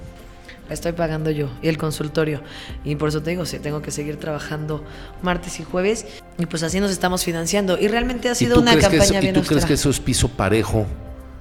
Estoy 0.72 0.94
pagando 0.94 1.30
yo 1.32 1.50
y 1.62 1.68
el 1.68 1.78
consultorio. 1.78 2.42
Y 2.84 2.96
por 2.96 3.10
eso 3.10 3.22
te 3.22 3.32
digo, 3.32 3.46
sí, 3.46 3.60
tengo 3.60 3.82
que 3.82 3.92
seguir 3.92 4.18
trabajando 4.18 4.84
martes 5.22 5.60
y 5.60 5.63
jueves. 5.63 6.06
Y 6.38 6.46
pues 6.46 6.63
así 6.63 6.80
nos 6.80 6.92
estamos 6.92 7.24
financiando. 7.24 7.78
Y 7.78 7.88
realmente 7.88 8.30
ha 8.30 8.36
sido 8.36 8.60
una 8.60 8.74
campaña 8.78 9.04
eso, 9.04 9.12
bien 9.20 9.25
¿Y 9.25 9.34
tú 9.34 9.40
austera. 9.40 9.58
crees 9.58 9.66
que 9.66 9.74
eso 9.74 9.90
es 9.90 10.00
piso 10.00 10.30
parejo 10.30 10.86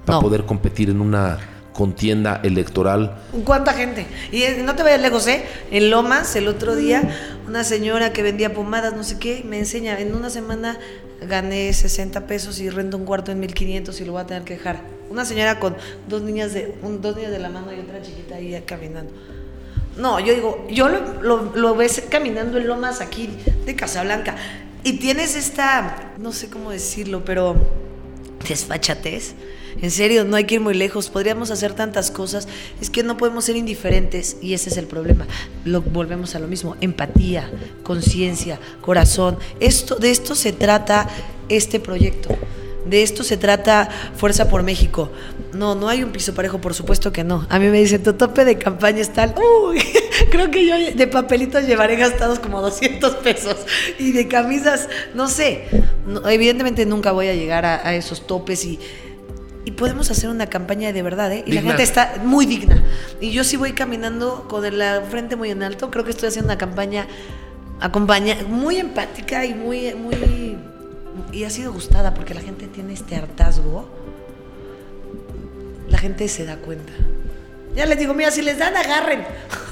para 0.05 0.17
No. 0.17 0.21
poder 0.21 0.45
competir 0.45 0.89
en 0.89 1.01
una 1.01 1.39
contienda 1.73 2.41
electoral? 2.43 3.15
¿Cuánta 3.45 3.73
gente? 3.73 4.05
Y 4.31 4.43
eh, 4.43 4.61
no 4.63 4.75
te 4.75 4.83
vayas 4.83 5.01
lejos, 5.01 5.25
¿eh? 5.27 5.45
En 5.71 5.89
Lomas, 5.89 6.35
el 6.35 6.47
otro 6.47 6.75
día, 6.75 7.15
una 7.47 7.63
señora 7.63 8.11
que 8.13 8.21
vendía 8.21 8.53
pomadas, 8.53 8.93
no 8.93 9.03
sé 9.03 9.17
qué, 9.19 9.43
me 9.47 9.57
enseña, 9.57 9.99
en 9.99 10.13
una 10.13 10.29
semana 10.29 10.77
gané 11.21 11.71
60 11.71 12.27
pesos 12.27 12.59
y 12.59 12.69
rento 12.69 12.97
un 12.97 13.05
cuarto 13.05 13.31
en 13.31 13.39
1500 13.39 14.01
y 14.01 14.05
lo 14.05 14.11
voy 14.13 14.21
a 14.21 14.25
tener 14.25 14.43
que 14.43 14.55
dejar. 14.55 14.81
Una 15.11 15.25
señora 15.25 15.59
con 15.59 15.75
dos 16.07 16.21
niñas 16.21 16.53
de, 16.53 16.73
un- 16.81 17.01
dos 17.01 17.15
niñas 17.15 17.31
de 17.31 17.39
la 17.39 17.49
mano 17.49 17.73
y 17.73 17.79
otra 17.79 18.01
chiquita 18.01 18.35
ahí 18.35 18.59
caminando. 18.65 19.11
No, 19.97 20.19
yo 20.21 20.33
digo, 20.33 20.65
yo 20.71 20.87
lo, 20.87 21.51
lo- 21.53 21.75
ves 21.75 22.03
caminando 22.09 22.57
en 22.57 22.67
Lomas 22.67 23.01
aquí 23.01 23.29
de 23.65 23.75
Casablanca 23.75 24.35
y 24.83 24.93
tienes 24.93 25.35
esta, 25.35 26.13
no 26.17 26.31
sé 26.31 26.49
cómo 26.49 26.71
decirlo, 26.71 27.23
pero 27.25 27.55
desfachatez. 28.47 29.33
En 29.81 29.89
serio, 29.91 30.25
no 30.25 30.35
hay 30.35 30.43
que 30.45 30.55
ir 30.55 30.61
muy 30.61 30.73
lejos. 30.73 31.09
Podríamos 31.09 31.49
hacer 31.51 31.73
tantas 31.73 32.11
cosas. 32.11 32.47
Es 32.81 32.89
que 32.89 33.03
no 33.03 33.15
podemos 33.17 33.45
ser 33.45 33.55
indiferentes 33.55 34.35
y 34.41 34.53
ese 34.53 34.69
es 34.69 34.77
el 34.77 34.85
problema. 34.85 35.27
Lo 35.63 35.81
volvemos 35.81 36.35
a 36.35 36.39
lo 36.39 36.47
mismo. 36.47 36.75
Empatía, 36.81 37.49
conciencia, 37.83 38.59
corazón. 38.81 39.37
Esto, 39.61 39.95
de 39.95 40.11
esto 40.11 40.35
se 40.35 40.51
trata 40.51 41.07
este 41.47 41.79
proyecto. 41.79 42.29
De 42.85 43.03
esto 43.03 43.23
se 43.23 43.37
trata 43.37 43.89
Fuerza 44.15 44.49
por 44.49 44.63
México. 44.63 45.11
No, 45.53 45.75
no 45.75 45.87
hay 45.87 46.03
un 46.03 46.11
piso 46.11 46.33
parejo, 46.33 46.59
por 46.59 46.73
supuesto 46.73 47.11
que 47.11 47.23
no. 47.23 47.45
A 47.49 47.59
mí 47.59 47.67
me 47.67 47.79
dicen, 47.79 48.01
tu 48.01 48.13
tope 48.13 48.45
de 48.45 48.57
campaña 48.57 48.99
es 48.99 49.13
tal. 49.13 49.35
Uy, 49.37 49.81
creo 50.31 50.49
que 50.49 50.65
yo 50.65 50.75
de 50.95 51.07
papelitos 51.07 51.67
llevaré 51.67 51.95
gastados 51.95 52.39
como 52.39 52.61
200 52.61 53.15
pesos. 53.17 53.57
Y 53.99 54.11
de 54.11 54.27
camisas, 54.27 54.89
no 55.13 55.27
sé. 55.27 55.65
No, 56.07 56.27
evidentemente 56.29 56.85
nunca 56.85 57.11
voy 57.11 57.27
a 57.27 57.35
llegar 57.35 57.65
a, 57.65 57.87
a 57.87 57.95
esos 57.95 58.25
topes 58.25 58.65
y, 58.65 58.79
y 59.65 59.71
podemos 59.71 60.09
hacer 60.09 60.29
una 60.29 60.47
campaña 60.47 60.91
de 60.91 61.03
verdad, 61.03 61.31
¿eh? 61.31 61.43
Y 61.45 61.51
la 61.51 61.61
Digna. 61.61 61.71
gente 61.71 61.83
está 61.83 62.15
muy 62.23 62.45
digna. 62.45 62.83
Y 63.19 63.31
yo 63.31 63.43
sí 63.43 63.57
voy 63.57 63.73
caminando 63.73 64.47
con 64.47 64.77
la 64.77 65.01
frente 65.09 65.35
muy 65.35 65.51
en 65.51 65.61
alto. 65.61 65.91
Creo 65.91 66.03
que 66.03 66.11
estoy 66.11 66.29
haciendo 66.29 66.47
una 66.47 66.57
campaña 66.57 67.07
acompaña 67.81 68.37
muy 68.47 68.77
empática 68.77 69.45
y 69.45 69.53
muy, 69.53 69.93
muy. 69.95 70.57
Y 71.31 71.43
ha 71.43 71.49
sido 71.49 71.73
gustada 71.73 72.13
porque 72.13 72.33
la 72.33 72.41
gente 72.41 72.67
tiene 72.67 72.93
este 72.93 73.15
hartazgo. 73.15 73.87
La 75.89 75.97
gente 75.97 76.27
se 76.27 76.45
da 76.45 76.57
cuenta. 76.57 76.93
Ya 77.75 77.85
les 77.85 77.97
digo, 77.99 78.13
mira, 78.13 78.31
si 78.31 78.41
les 78.41 78.57
dan, 78.57 78.75
agarren. 78.75 79.23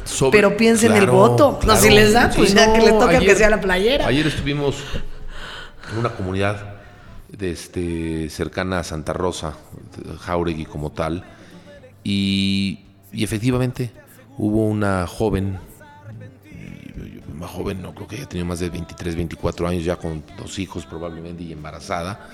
Sobre- 0.05 0.37
Pero 0.37 0.55
piensen 0.57 0.91
en 0.91 0.97
el 0.97 1.03
Claro, 1.03 1.17
voto. 1.17 1.59
No, 1.65 1.75
si 1.75 1.89
les 1.89 2.13
dan, 2.13 2.31
Sí, 2.31 2.37
pues 2.39 2.53
ya 2.53 2.67
no, 2.67 2.73
que 2.73 2.79
les 2.79 2.97
toca 2.97 3.19
que 3.19 3.35
sea 3.35 3.49
la 3.49 3.59
playera. 3.61 4.07
Ayer 4.07 4.25
estuvimos 4.27 4.77
en 5.91 5.97
una 5.99 6.09
comunidad 6.09 6.75
de 7.29 7.51
este, 7.51 8.29
cercana 8.29 8.79
a 8.79 8.83
Santa 8.83 9.13
Rosa, 9.13 9.55
Jauregui 10.21 10.65
como 10.65 10.91
tal, 10.91 11.25
y, 12.03 12.85
y 13.11 13.23
efectivamente 13.23 13.91
hubo 14.37 14.65
una 14.65 15.05
joven, 15.05 15.59
más 17.39 17.49
joven, 17.49 17.81
no 17.81 17.93
creo 17.93 18.07
que 18.07 18.15
haya 18.17 18.27
tenido 18.29 18.45
más 18.45 18.59
de 18.59 18.69
23, 18.69 19.15
24 19.15 19.67
años, 19.67 19.83
ya 19.83 19.95
con 19.95 20.23
dos 20.37 20.59
hijos 20.59 20.85
probablemente 20.85 21.43
y 21.43 21.51
embarazada, 21.51 22.29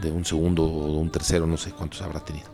de 0.00 0.10
un 0.10 0.24
segundo 0.24 0.64
o 0.64 0.98
un 0.98 1.10
tercero, 1.10 1.46
no 1.46 1.56
sé 1.56 1.72
cuántos 1.72 2.00
habrá 2.02 2.20
tenido. 2.20 2.48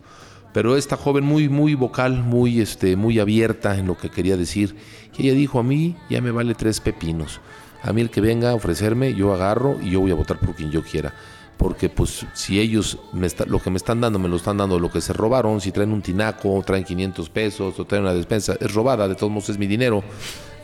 Pero 0.53 0.75
esta 0.75 0.97
joven 0.97 1.23
muy, 1.23 1.49
muy 1.49 1.75
vocal, 1.75 2.23
muy, 2.23 2.61
este, 2.61 2.95
muy 2.95 3.19
abierta 3.19 3.77
en 3.77 3.85
lo 3.87 3.97
que 3.97 4.09
quería 4.09 4.37
decir. 4.37 4.75
Y 5.17 5.27
ella 5.27 5.37
dijo, 5.37 5.59
a 5.59 5.63
mí 5.63 5.95
ya 6.09 6.21
me 6.21 6.31
vale 6.31 6.55
tres 6.55 6.79
pepinos. 6.79 7.39
A 7.83 7.93
mí 7.93 8.01
el 8.01 8.09
que 8.09 8.21
venga 8.21 8.49
a 8.51 8.55
ofrecerme, 8.55 9.13
yo 9.13 9.33
agarro 9.33 9.77
y 9.81 9.91
yo 9.91 9.99
voy 9.99 10.11
a 10.11 10.15
votar 10.15 10.39
por 10.39 10.55
quien 10.55 10.71
yo 10.71 10.81
quiera. 10.81 11.13
Porque 11.57 11.89
pues 11.89 12.25
si 12.33 12.59
ellos 12.59 12.97
me 13.13 13.27
está- 13.27 13.45
lo 13.45 13.59
que 13.59 13.69
me 13.69 13.77
están 13.77 14.01
dando, 14.01 14.19
me 14.19 14.29
lo 14.29 14.35
están 14.35 14.57
dando 14.57 14.79
lo 14.79 14.91
que 14.91 15.01
se 15.01 15.13
robaron, 15.13 15.59
si 15.61 15.71
traen 15.71 15.91
un 15.91 16.01
tinaco, 16.01 16.61
traen 16.65 16.83
500 16.83 17.29
pesos 17.29 17.79
o 17.79 17.85
traen 17.85 18.03
una 18.03 18.13
despensa, 18.13 18.55
es 18.59 18.73
robada, 18.73 19.07
de 19.07 19.15
todos 19.15 19.31
modos 19.31 19.49
es 19.49 19.57
mi 19.57 19.67
dinero. 19.67 20.03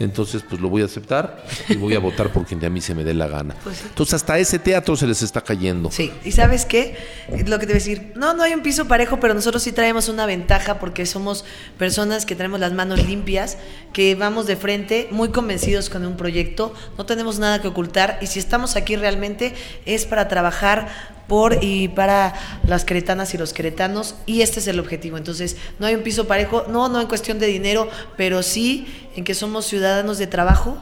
Entonces 0.04 0.44
pues 0.48 0.62
lo 0.62 0.70
voy 0.70 0.82
a 0.82 0.86
aceptar 0.86 1.44
y 1.70 1.76
voy 1.76 1.96
a 1.96 2.00
votar 2.04 2.32
por 2.32 2.46
quien 2.46 2.60
de 2.60 2.68
a 2.68 2.70
mí 2.70 2.82
se 2.82 2.96
me 2.96 3.04
dé 3.04 3.14
la 3.14 3.28
gana. 3.28 3.56
Pues 3.64 3.78
sí. 3.78 3.86
Entonces 3.88 4.16
hasta 4.16 4.38
ese 4.40 4.60
teatro 4.60 4.96
se 4.96 5.08
les 5.08 5.22
está 5.22 5.42
cayendo. 5.42 5.92
Sí, 5.92 6.12
y 6.24 6.32
sabes 6.32 6.66
qué? 6.66 6.98
Lo 7.46 7.60
que 7.60 7.66
te 7.66 7.74
voy 7.74 7.82
a 7.82 7.84
decir, 7.84 8.14
no, 8.16 8.34
no 8.34 8.44
hay 8.44 8.54
un 8.54 8.62
piso 8.62 8.88
parejo, 8.88 9.20
pero 9.20 9.34
nosotros 9.34 9.64
sí 9.64 9.72
traemos 9.72 10.10
una 10.10 10.26
ventaja 10.26 10.80
porque 10.80 11.06
somos 11.06 11.46
personas 11.78 12.26
que 12.26 12.36
tenemos 12.36 12.60
las 12.60 12.74
manos 12.74 13.06
limpias, 13.06 13.58
que 13.94 14.16
vamos 14.16 14.48
de 14.48 14.56
frente, 14.56 15.08
muy 15.12 15.30
convencidos 15.30 15.90
con 15.90 16.06
un 16.06 16.18
proyecto, 16.18 16.74
no 16.98 17.06
tenemos 17.06 17.40
nada 17.40 17.62
que 17.62 17.68
ocultar 17.68 18.20
y 18.22 18.28
si 18.28 18.40
estamos 18.40 18.76
aquí 18.76 18.96
realmente 18.96 19.54
es 19.86 20.06
para 20.06 20.28
trabajar 20.28 21.13
por 21.28 21.64
y 21.64 21.88
para 21.88 22.34
las 22.68 22.86
queretanas 22.86 23.34
y 23.34 23.38
los 23.38 23.54
queretanos 23.54 24.16
y 24.26 24.42
este 24.42 24.60
es 24.60 24.68
el 24.68 24.80
objetivo. 24.80 25.18
Entonces, 25.18 25.58
no 25.80 25.88
hay 25.88 25.96
un 25.96 26.04
piso 26.04 26.28
parejo, 26.28 26.66
no, 26.68 26.90
no 26.90 27.02
en 27.02 27.08
cuestión 27.08 27.40
de 27.40 27.48
dinero, 27.48 27.88
pero 28.18 28.44
sí 28.44 28.88
en 29.16 29.24
que 29.24 29.34
somos 29.34 29.66
ciudadanos 29.66 30.18
de 30.18 30.28
trabajo, 30.28 30.78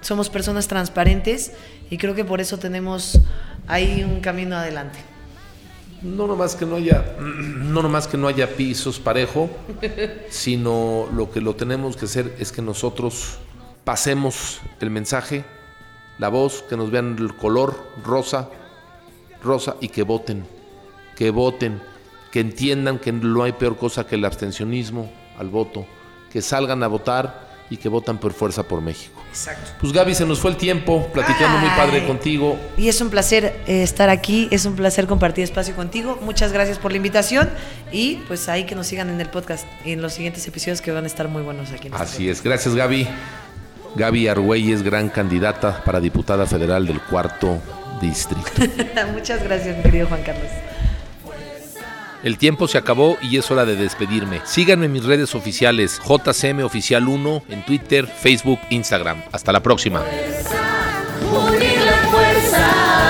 somos 0.00 0.28
personas 0.28 0.68
transparentes 0.68 1.52
y 1.90 1.98
creo 1.98 2.14
que 2.14 2.24
por 2.24 2.40
eso 2.40 2.58
tenemos 2.58 3.20
ahí 3.66 4.04
un 4.04 4.20
camino 4.20 4.56
adelante. 4.56 4.98
No 6.02 6.26
nomás 6.26 6.56
que 6.56 6.66
no 6.66 6.76
haya, 6.76 7.16
no 7.20 7.82
nomás 7.82 8.08
que 8.08 8.16
no 8.16 8.28
haya 8.28 8.48
pisos 8.56 8.98
parejo, 8.98 9.50
sino 10.30 11.08
lo 11.14 11.30
que 11.30 11.40
lo 11.40 11.54
tenemos 11.54 11.96
que 11.96 12.06
hacer 12.06 12.34
es 12.38 12.50
que 12.50 12.62
nosotros 12.62 13.38
pasemos 13.84 14.60
el 14.80 14.90
mensaje, 14.90 15.44
la 16.18 16.28
voz, 16.28 16.62
que 16.68 16.76
nos 16.76 16.90
vean 16.90 17.16
el 17.18 17.34
color 17.36 17.76
rosa, 18.04 18.48
rosa 19.42 19.76
y 19.80 19.88
que 19.88 20.02
voten, 20.02 20.44
que 21.16 21.30
voten, 21.30 21.80
que 22.30 22.40
entiendan 22.40 22.98
que 22.98 23.12
no 23.12 23.42
hay 23.42 23.52
peor 23.52 23.76
cosa 23.76 24.06
que 24.06 24.14
el 24.14 24.24
abstencionismo 24.24 25.10
al 25.38 25.48
voto, 25.48 25.86
que 26.32 26.40
salgan 26.40 26.82
a 26.82 26.86
votar 26.86 27.52
y 27.68 27.78
que 27.78 27.88
votan 27.88 28.18
por 28.18 28.32
fuerza 28.32 28.62
por 28.62 28.82
México. 28.82 29.18
Exacto. 29.30 29.70
Pues 29.80 29.94
Gaby, 29.94 30.14
se 30.14 30.26
nos 30.26 30.38
fue 30.40 30.50
el 30.50 30.58
tiempo, 30.58 31.08
platicando 31.10 31.58
muy 31.58 31.70
padre 31.70 32.06
contigo. 32.06 32.58
Y 32.76 32.88
es 32.88 33.00
un 33.00 33.08
placer 33.08 33.60
eh, 33.66 33.82
estar 33.82 34.10
aquí, 34.10 34.46
es 34.50 34.66
un 34.66 34.76
placer 34.76 35.06
compartir 35.06 35.44
espacio 35.44 35.74
contigo. 35.74 36.18
Muchas 36.20 36.52
gracias 36.52 36.78
por 36.78 36.90
la 36.90 36.98
invitación 36.98 37.48
y 37.90 38.16
pues 38.28 38.50
ahí 38.50 38.64
que 38.64 38.74
nos 38.74 38.88
sigan 38.88 39.08
en 39.08 39.20
el 39.22 39.30
podcast 39.30 39.66
y 39.86 39.92
en 39.92 40.02
los 40.02 40.12
siguientes 40.12 40.46
episodios 40.46 40.82
que 40.82 40.92
van 40.92 41.04
a 41.04 41.06
estar 41.06 41.28
muy 41.28 41.42
buenos 41.42 41.70
aquí. 41.72 41.88
En 41.88 41.94
este 41.94 42.04
Así 42.04 42.28
es, 42.28 42.42
gracias 42.42 42.74
Gaby. 42.74 43.08
Gaby 43.94 44.28
Argüelles, 44.28 44.82
gran 44.82 45.08
candidata 45.08 45.82
para 45.84 46.00
diputada 46.00 46.46
federal 46.46 46.86
del 46.86 47.00
cuarto 47.00 47.58
distrito. 48.08 48.50
Muchas 49.12 49.42
gracias, 49.42 49.76
mi 49.76 49.82
querido 49.82 50.06
Juan 50.08 50.22
Carlos. 50.22 50.50
El 52.22 52.38
tiempo 52.38 52.68
se 52.68 52.78
acabó 52.78 53.18
y 53.20 53.36
es 53.36 53.50
hora 53.50 53.64
de 53.64 53.74
despedirme. 53.74 54.40
Síganme 54.44 54.86
en 54.86 54.92
mis 54.92 55.04
redes 55.04 55.34
oficiales, 55.34 56.00
JCM 56.06 56.62
Oficial 56.62 57.08
1 57.08 57.42
en 57.48 57.64
Twitter, 57.64 58.06
Facebook, 58.06 58.60
Instagram. 58.70 59.22
Hasta 59.32 59.50
la 59.52 59.60
próxima. 59.60 60.04
Unir 61.32 61.80
la 61.80 61.96
fuerza. 62.10 63.01